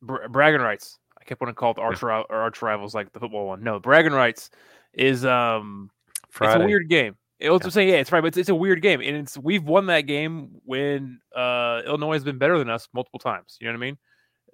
[0.01, 0.97] br- bragging rights.
[1.21, 3.65] I kept wanting to call it the arch, or arch rivals like the football one.
[3.65, 4.51] No, bragging rights
[4.93, 5.91] is um,
[6.31, 6.55] Friday.
[6.55, 7.17] it's a weird game.
[7.41, 7.71] It was yeah.
[7.71, 10.03] saying, yeah, it's right, but it's, it's, a weird game, and it's we've won that
[10.03, 13.59] game when uh, Illinois has been better than us multiple times.
[13.61, 13.99] You know what I mean?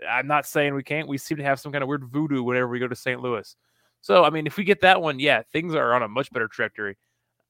[0.09, 1.09] I'm not saying we can't.
[1.09, 3.21] We seem to have some kind of weird voodoo whenever we go to St.
[3.21, 3.57] Louis.
[4.01, 6.49] So, I mean, if we get that one, yeah, things are on a much better
[6.49, 6.99] trajectory.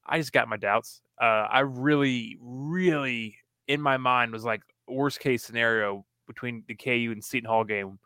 [0.05, 1.01] I just got my doubts.
[1.19, 3.37] Uh, I really, really,
[3.67, 7.97] in my mind, was like worst case scenario between the KU and Seton Hall game.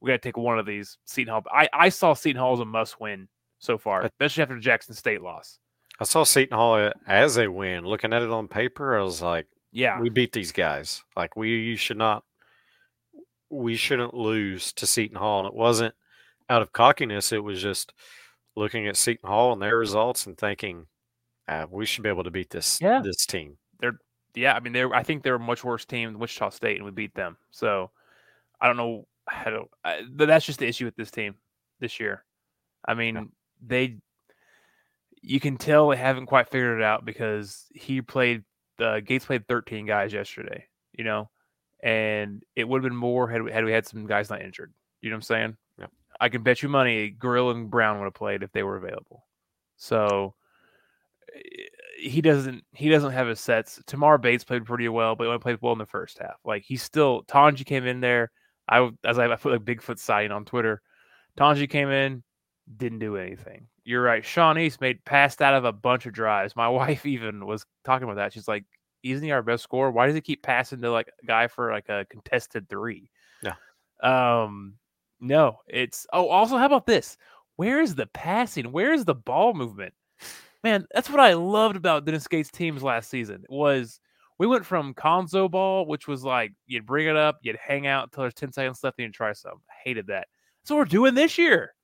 [0.00, 0.96] We got to take one of these.
[1.04, 1.44] Seton Hall.
[1.52, 3.28] I, I saw Seton Hall as a must win
[3.58, 5.58] so far, especially after the Jackson State loss.
[6.00, 7.84] I saw Seton Hall as a win.
[7.84, 11.02] Looking at it on paper, I was like, "Yeah, we beat these guys.
[11.16, 12.24] Like we should not,
[13.50, 15.94] we shouldn't lose to Seton Hall." And it wasn't
[16.48, 17.32] out of cockiness.
[17.32, 17.92] It was just
[18.56, 20.86] looking at Seton Hall and their results and thinking,
[21.48, 23.00] ah, "We should be able to beat this yeah.
[23.02, 23.98] this team." They're
[24.34, 24.54] yeah.
[24.54, 26.90] I mean, they're I think they're a much worse team than Wichita State, and we
[26.90, 27.36] beat them.
[27.50, 27.90] So
[28.60, 29.06] I don't know.
[29.26, 29.70] I don't.
[29.84, 31.34] I, that's just the issue with this team
[31.80, 32.24] this year.
[32.86, 33.22] I mean, yeah.
[33.66, 33.96] they
[35.22, 38.42] you can tell they haven't quite figured it out because he played
[38.78, 41.30] uh, Gates played 13 guys yesterday, you know,
[41.82, 44.72] and it would have been more had we, had we had some guys not injured.
[45.00, 45.56] You know what I'm saying?
[45.78, 45.86] Yeah.
[46.20, 49.26] I can bet you money Grill and Brown would have played if they were available.
[49.76, 50.34] So
[51.34, 51.40] eh,
[51.98, 53.82] he doesn't he doesn't have his sets.
[53.86, 56.36] Tamar Bates played pretty well, but he only played well in the first half.
[56.44, 58.30] Like he's still Tonje came in there.
[58.68, 60.82] I as I, I put like Bigfoot sign on Twitter.
[61.38, 62.22] Tonje came in,
[62.76, 63.66] didn't do anything.
[63.84, 64.24] You're right.
[64.24, 66.54] Sean East made passed out of a bunch of drives.
[66.54, 68.32] My wife even was talking about that.
[68.32, 68.64] She's like,
[69.02, 69.90] isn't he our best scorer?
[69.90, 73.10] Why does he keep passing to like a guy for like a contested three?
[73.42, 73.54] Yeah.
[74.02, 74.74] Um,
[75.20, 77.16] no, it's oh, also how about this?
[77.56, 78.72] Where is the passing?
[78.72, 79.94] Where is the ball movement?
[80.64, 83.44] Man, that's what I loved about Dennis Gates' teams last season.
[83.48, 84.00] Was
[84.38, 88.04] we went from Cuonzo ball, which was like you'd bring it up, you'd hang out
[88.04, 89.60] until there's 10 seconds left, and you'd try some.
[89.70, 90.28] I hated that.
[90.62, 91.74] That's what we're doing this year.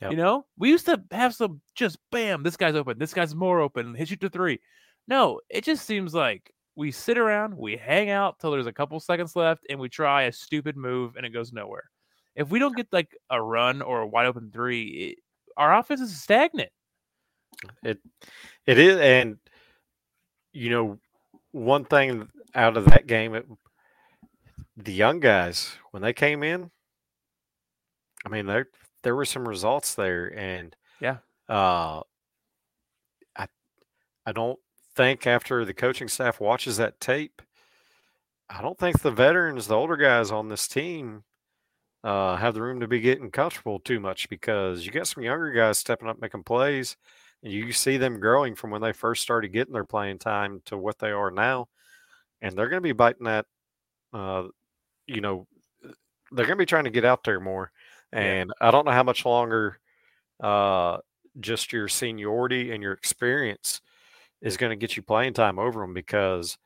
[0.00, 0.10] Yep.
[0.10, 3.60] You know, we used to have some just bam, this guy's open, this guy's more
[3.60, 4.60] open, hit you to three.
[5.08, 9.00] No, it just seems like we sit around, we hang out till there's a couple
[9.00, 11.90] seconds left, and we try a stupid move and it goes nowhere.
[12.34, 15.18] If we don't get like a run or a wide open three, it,
[15.56, 16.70] our offense is stagnant.
[17.82, 17.98] It
[18.66, 19.38] it is, and
[20.52, 20.98] you know,
[21.52, 23.46] one thing out of that game, it,
[24.76, 26.70] the young guys when they came in,
[28.26, 28.68] I mean, they're
[29.02, 31.18] there were some results there, and yeah,
[31.48, 32.02] uh,
[33.34, 33.46] I
[34.26, 34.58] I don't
[34.96, 37.42] think after the coaching staff watches that tape,
[38.48, 41.24] I don't think the veterans, the older guys on this team,
[42.02, 45.52] uh, have the room to be getting comfortable too much because you got some younger
[45.52, 46.96] guys stepping up making plays,
[47.42, 50.78] and you see them growing from when they first started getting their playing time to
[50.78, 51.68] what they are now,
[52.40, 53.46] and they're going to be biting that.
[54.12, 54.44] Uh,
[55.06, 55.46] you know,
[56.32, 57.70] they're going to be trying to get out there more.
[58.12, 58.68] And yeah.
[58.68, 59.78] I don't know how much longer
[60.40, 60.98] uh,
[61.40, 63.80] just your seniority and your experience
[64.40, 66.58] is going to get you playing time over them because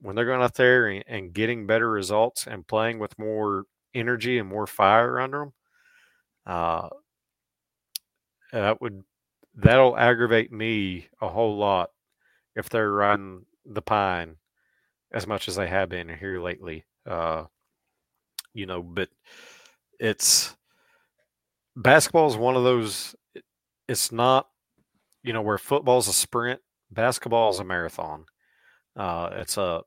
[0.00, 4.38] when they're going out there and, and, getting better results and playing with more energy
[4.38, 5.52] and more fire under them,
[6.46, 6.88] uh,
[8.52, 9.04] that would
[9.54, 11.90] that'll aggravate me a whole lot
[12.54, 14.36] if they're riding the pine
[15.12, 16.84] as much as they have been here lately.
[17.06, 17.44] Uh,
[18.54, 19.08] you know, but
[20.00, 20.54] it's
[21.76, 23.14] basketball is one of those
[23.88, 24.48] it's not
[25.22, 28.26] you know where football's a sprint basketball is a marathon.
[28.96, 29.82] Uh, it's a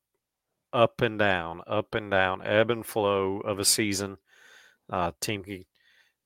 [0.72, 4.18] up and down up and down ebb and flow of a season.
[4.90, 5.44] Uh, team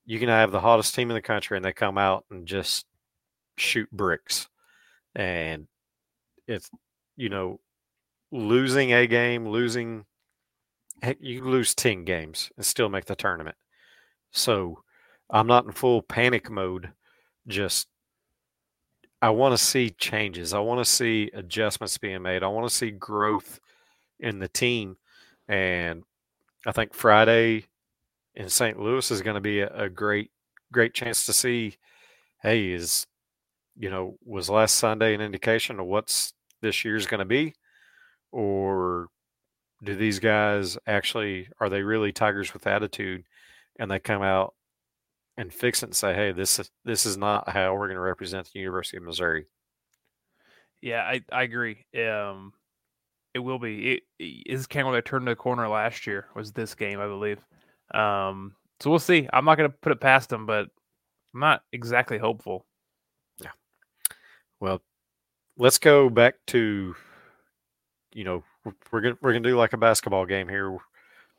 [0.05, 2.85] you can have the hottest team in the country and they come out and just
[3.57, 4.47] shoot bricks.
[5.15, 5.67] And
[6.47, 6.69] it's
[7.15, 7.59] you know
[8.31, 10.05] losing a game losing
[11.19, 13.57] you lose 10 games and still make the tournament.
[14.31, 14.83] So
[15.29, 16.91] I'm not in full panic mode.
[17.47, 17.87] Just
[19.23, 20.53] I want to see changes.
[20.53, 22.43] I want to see adjustments being made.
[22.43, 23.61] I want to see growth
[24.19, 24.97] in the team.
[25.47, 26.03] And
[26.65, 27.67] I think Friday
[28.35, 28.77] in St.
[28.77, 30.31] Louis is going to be a, a great,
[30.73, 31.77] great chance to see.
[32.41, 33.07] Hey, is
[33.77, 37.53] you know was last Sunday an indication of what's this year's going to be,
[38.33, 39.07] or
[39.85, 43.23] do these guys actually are they really tigers with attitude,
[43.79, 44.53] and they come out
[45.37, 48.01] and fix it and say, hey, this is this is not how we're going to
[48.01, 49.45] represent the University of Missouri.
[50.81, 51.85] Yeah, I I agree.
[51.97, 52.53] Um,
[53.33, 53.93] it will be.
[53.93, 56.27] It, it is kind of they turned the corner last year.
[56.35, 57.39] Was this game, I believe.
[57.93, 59.27] Um, so we'll see.
[59.31, 60.67] I'm not going to put it past them, but
[61.33, 62.65] I'm not exactly hopeful.
[63.41, 63.51] Yeah.
[64.59, 64.81] Well,
[65.57, 66.95] let's go back to,
[68.13, 68.43] you know,
[68.91, 70.77] we're gonna we're gonna do like a basketball game here.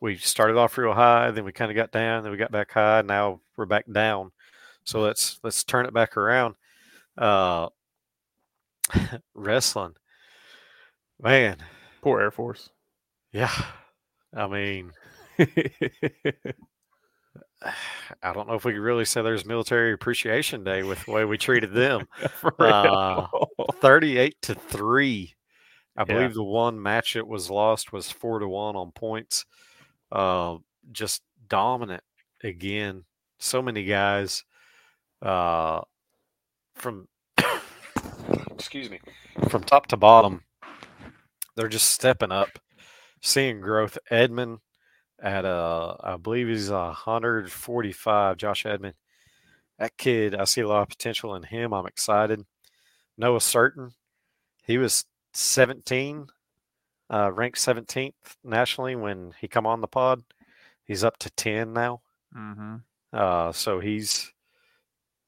[0.01, 2.73] We started off real high, then we kind of got down, then we got back
[2.73, 3.03] high.
[3.03, 4.33] Now we're back down.
[4.85, 6.55] So let's let's turn it back around.
[7.17, 7.69] Uh,
[9.35, 9.95] wrestling,
[11.21, 11.57] man.
[12.03, 12.71] Poor Air Force.
[13.33, 13.51] Yeah,
[14.35, 14.93] I mean,
[15.39, 15.49] I
[18.33, 21.39] don't know if we could really say there's Military Appreciation Day with the way we
[21.39, 22.07] treated them.
[22.59, 23.27] uh,
[23.81, 25.35] Thirty-eight to three.
[25.97, 26.05] I yeah.
[26.05, 29.47] believe the one match it was lost was four to one on points.
[30.15, 30.59] Uh,
[30.93, 32.05] just dominant
[32.43, 33.05] again.
[33.39, 34.45] So many guys
[35.21, 35.81] uh,
[36.77, 37.09] from
[38.55, 39.01] excuse me
[39.49, 40.43] from top to bottom.
[41.57, 42.59] They're just stepping up,
[43.21, 43.99] seeing growth.
[44.11, 44.59] Edmond
[45.23, 48.37] at uh I believe he's a 145.
[48.37, 48.95] Josh Edmond,
[49.79, 51.73] that kid, I see a lot of potential in him.
[51.73, 52.45] I'm excited.
[53.17, 53.93] Noah Surtin,
[54.65, 55.05] he was
[55.35, 56.27] 17,
[57.11, 60.23] uh, ranked 17th nationally when he come on the pod.
[60.85, 62.01] He's up to 10 now.
[62.37, 62.77] Mm-hmm.
[63.13, 64.33] Uh, so he's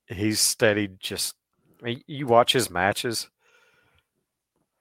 [0.08, 0.88] he's steady.
[0.98, 1.36] Just
[2.06, 3.28] you watch his matches.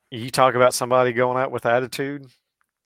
[0.09, 2.25] You talk about somebody going out with attitude.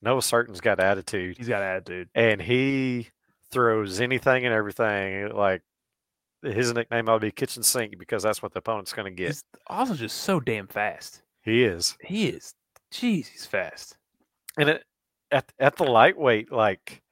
[0.02, 1.36] Noah Surtin's got attitude.
[1.38, 3.08] He's got attitude, and he
[3.50, 5.30] throws anything and everything.
[5.32, 5.62] Like
[6.42, 9.28] his nickname ought to be kitchen sink because that's what the opponent's going to get.
[9.28, 11.22] He's also just so damn fast.
[11.42, 11.96] He is.
[12.02, 12.54] He is.
[12.92, 13.96] Jeez, he's fast.
[14.58, 14.84] And it,
[15.30, 17.02] at at the lightweight, like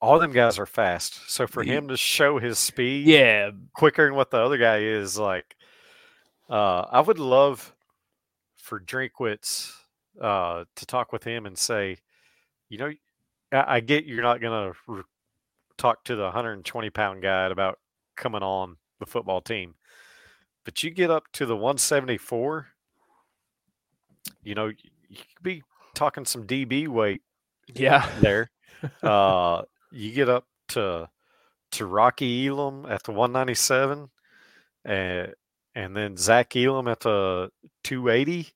[0.00, 1.30] all them guys are fast.
[1.30, 5.16] So for him to show his speed, yeah, quicker than what the other guy is,
[5.16, 5.54] like,
[6.50, 7.72] uh, I would love
[8.56, 9.72] for Drinkwitz
[10.20, 11.98] uh, to talk with him and say,
[12.68, 12.92] you know,
[13.52, 15.02] I, I get you're not going to re-
[15.78, 17.78] talk to the 120 pound guy about
[18.16, 19.74] coming on the football team,
[20.64, 22.66] but you get up to the 174,
[24.42, 25.62] you know, you could be
[25.94, 27.22] talking some DB weight.
[27.74, 28.50] Yeah, there.
[29.02, 31.08] uh, you get up to
[31.72, 34.10] to Rocky Elam at the 197,
[34.84, 35.34] and
[35.74, 37.50] and then Zach Elam at the
[37.84, 38.48] 280.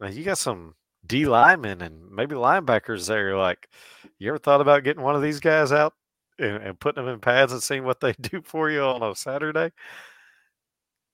[0.00, 0.74] Now you got some
[1.06, 3.36] D linemen and maybe linebackers there.
[3.36, 3.68] Like,
[4.18, 5.94] you ever thought about getting one of these guys out
[6.38, 9.14] and, and putting them in pads and seeing what they do for you on a
[9.14, 9.72] Saturday?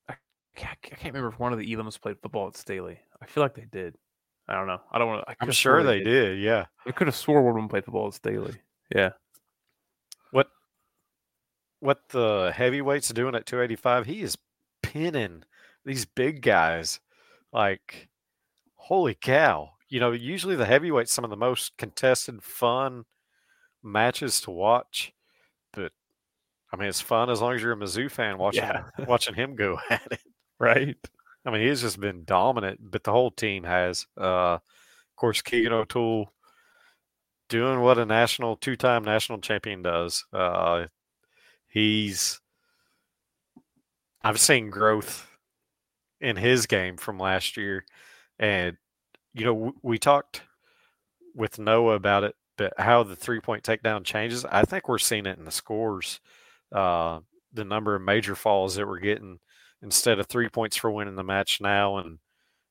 [0.08, 0.14] I,
[0.56, 2.98] I can't remember if one of the Elams played football at Staley.
[3.20, 3.96] I feel like they did.
[4.52, 4.80] I don't know.
[4.92, 5.36] I don't want to.
[5.40, 6.34] I'm sure they, they did.
[6.34, 6.40] did.
[6.40, 8.54] Yeah, I could have swore one of them played football at Staley.
[8.94, 9.10] Yeah.
[10.30, 10.48] What?
[11.80, 14.04] What the heavyweights doing at 285?
[14.04, 14.36] He is
[14.82, 15.44] pinning
[15.86, 17.00] these big guys.
[17.50, 18.10] Like
[18.76, 19.70] holy cow.
[19.88, 23.04] You know, usually the heavyweights some of the most contested, fun
[23.82, 25.12] matches to watch.
[25.72, 25.92] But
[26.72, 28.84] I mean, it's fun as long as you're a Mizzou fan watching yeah.
[29.06, 30.20] watching him go at it.
[30.58, 30.96] Right.
[31.44, 34.06] I mean, he's just been dominant, but the whole team has.
[34.16, 36.32] Uh, of course, Keegan O'Toole
[37.48, 40.24] doing what a national, two-time national champion does.
[40.32, 40.86] Uh,
[41.68, 42.40] he's.
[44.22, 45.26] I've seen growth
[46.20, 47.84] in his game from last year.
[48.38, 48.76] And,
[49.34, 50.42] you know, we talked
[51.34, 54.44] with Noah about it, but how the three point takedown changes.
[54.44, 56.20] I think we're seeing it in the scores,
[56.70, 57.20] uh,
[57.52, 59.40] the number of major falls that we're getting
[59.82, 62.18] instead of three points for winning the match now and,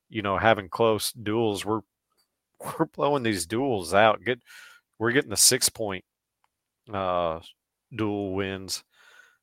[0.08, 1.64] you know, having close duels.
[1.64, 1.80] We're,
[2.78, 4.24] we're blowing these duels out.
[4.24, 4.40] Get,
[4.98, 6.04] we're getting the six point
[6.92, 7.40] uh,
[7.94, 8.82] dual wins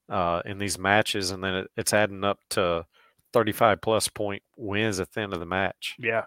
[0.10, 2.86] uh, in these matches, and then it, it's adding up to
[3.34, 5.96] 35 plus point wins at the end of the match.
[6.00, 6.26] Yeah.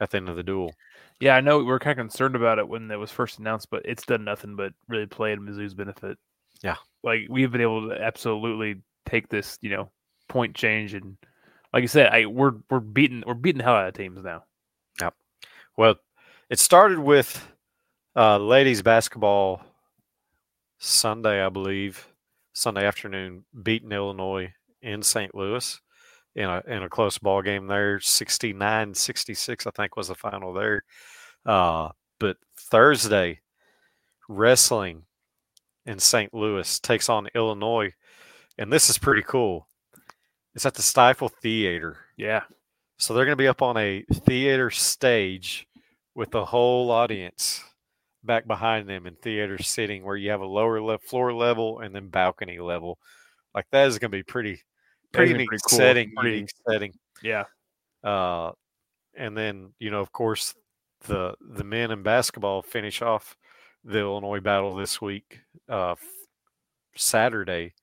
[0.00, 0.74] At the end of the duel.
[1.20, 3.70] Yeah, I know we are kind of concerned about it when it was first announced,
[3.70, 6.18] but it's done nothing but really play in Mizzou's benefit.
[6.62, 6.76] Yeah.
[7.04, 9.90] Like we've been able to absolutely take this, you know,
[10.32, 11.16] point change and
[11.72, 14.44] like you said, I we're we're beating we're beating the hell out of teams now.
[15.00, 15.14] Yep.
[15.76, 15.96] Well,
[16.50, 17.46] it started with
[18.16, 19.62] uh ladies basketball
[20.78, 22.08] Sunday, I believe.
[22.54, 24.52] Sunday afternoon, beating Illinois
[24.82, 25.34] in St.
[25.34, 25.80] Louis
[26.34, 27.98] in a in a close ball game there.
[27.98, 30.84] 69-66, I think, was the final there.
[31.46, 33.40] Uh, but Thursday,
[34.28, 35.04] wrestling
[35.86, 36.32] in St.
[36.34, 37.92] Louis takes on Illinois,
[38.58, 39.66] and this is pretty cool.
[40.54, 41.96] It's at the Stifel Theater.
[42.16, 42.42] Yeah.
[42.98, 45.66] So they're going to be up on a theater stage
[46.14, 47.64] with the whole audience
[48.22, 51.94] back behind them in theater sitting where you have a lower le- floor level and
[51.94, 52.98] then balcony level.
[53.54, 54.60] Like that is going to be pretty,
[55.12, 55.78] pretty neat pretty cool.
[55.78, 56.92] setting, Pretty- unique setting.
[57.22, 57.44] Yeah.
[58.04, 58.52] Uh,
[59.16, 60.54] and then you know, of course,
[61.06, 63.36] the the men in basketball finish off
[63.84, 65.96] the Illinois battle this week, uh,
[66.96, 67.74] Saturday,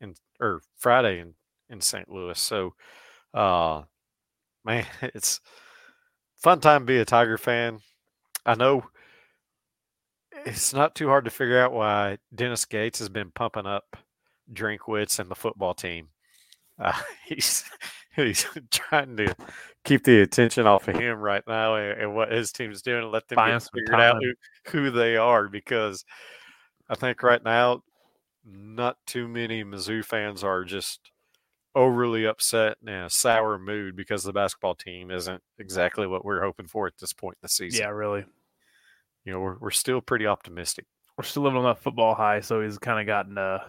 [0.00, 1.34] and or Friday in
[1.70, 2.08] in St.
[2.08, 2.38] Louis.
[2.38, 2.74] So,
[3.34, 3.82] uh,
[4.64, 5.40] man, it's
[6.36, 7.80] fun time to be a Tiger fan.
[8.46, 8.84] I know
[10.44, 13.96] it's not too hard to figure out why Dennis Gates has been pumping up
[14.52, 16.08] Drinkwitz and the football team.
[16.78, 17.64] Uh, he's
[18.14, 19.34] he's trying to
[19.84, 23.12] keep the attention off of him right now and, and what his team's doing and
[23.12, 24.32] let them Buy get him some figured out who,
[24.70, 26.04] who they are because
[26.88, 27.82] I think right now
[28.44, 31.10] not too many Mizzou fans are just
[31.78, 36.42] overly upset and in a sour mood because the basketball team isn't exactly what we're
[36.42, 37.80] hoping for at this point in the season.
[37.80, 38.24] Yeah, really.
[39.24, 40.86] You know, we're, we're still pretty optimistic.
[41.16, 43.60] We're still living on that football high, so he's kind of gotten uh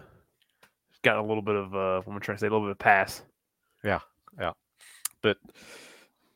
[1.02, 3.22] gotten a little bit of uh I'm trying to say, a little bit of pass.
[3.84, 4.00] Yeah,
[4.38, 4.52] yeah.
[5.22, 5.38] But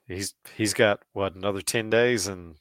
[0.06, 2.54] he's he's got what another ten days and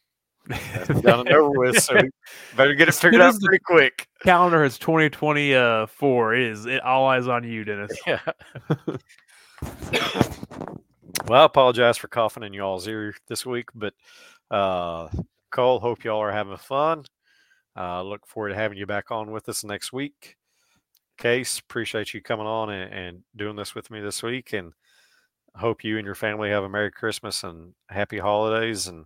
[1.02, 1.82] done and over with.
[1.82, 1.96] So
[2.58, 4.08] better get it figured out pretty quick.
[4.24, 6.36] Calendar is 2024.
[6.36, 7.92] It is it, all eyes on you, Dennis.
[8.08, 8.20] Yeah.
[11.26, 13.94] well, I apologize for coughing in y'all's ear this week, but
[14.52, 15.08] uh,
[15.52, 17.06] Cole, hope y'all are having fun.
[17.78, 20.36] Uh, look forward to having you back on with us next week.
[21.18, 24.74] Case, appreciate you coming on and, and doing this with me this week, and
[25.56, 29.06] hope you and your family have a Merry Christmas and Happy Holidays, and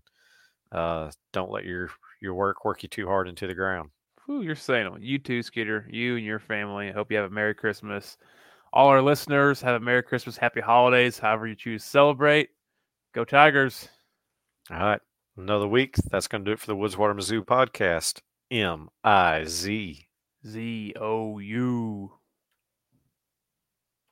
[0.72, 1.90] uh, don't let your
[2.22, 3.90] your work work you too hard into the ground.
[4.26, 5.02] Whew, you're saying it.
[5.02, 5.88] You too, Skeeter.
[5.90, 6.90] You and your family.
[6.90, 8.18] I hope you have a Merry Christmas.
[8.74, 12.50] All our listeners have a Merry Christmas, Happy Holidays, however you choose to celebrate.
[13.14, 13.88] Go Tigers.
[14.70, 15.02] All right,
[15.38, 15.96] another week.
[16.12, 18.20] That's going to do it for the Woodswater Mizzou podcast.
[18.52, 20.08] M I Z.
[20.46, 22.17] Z O U.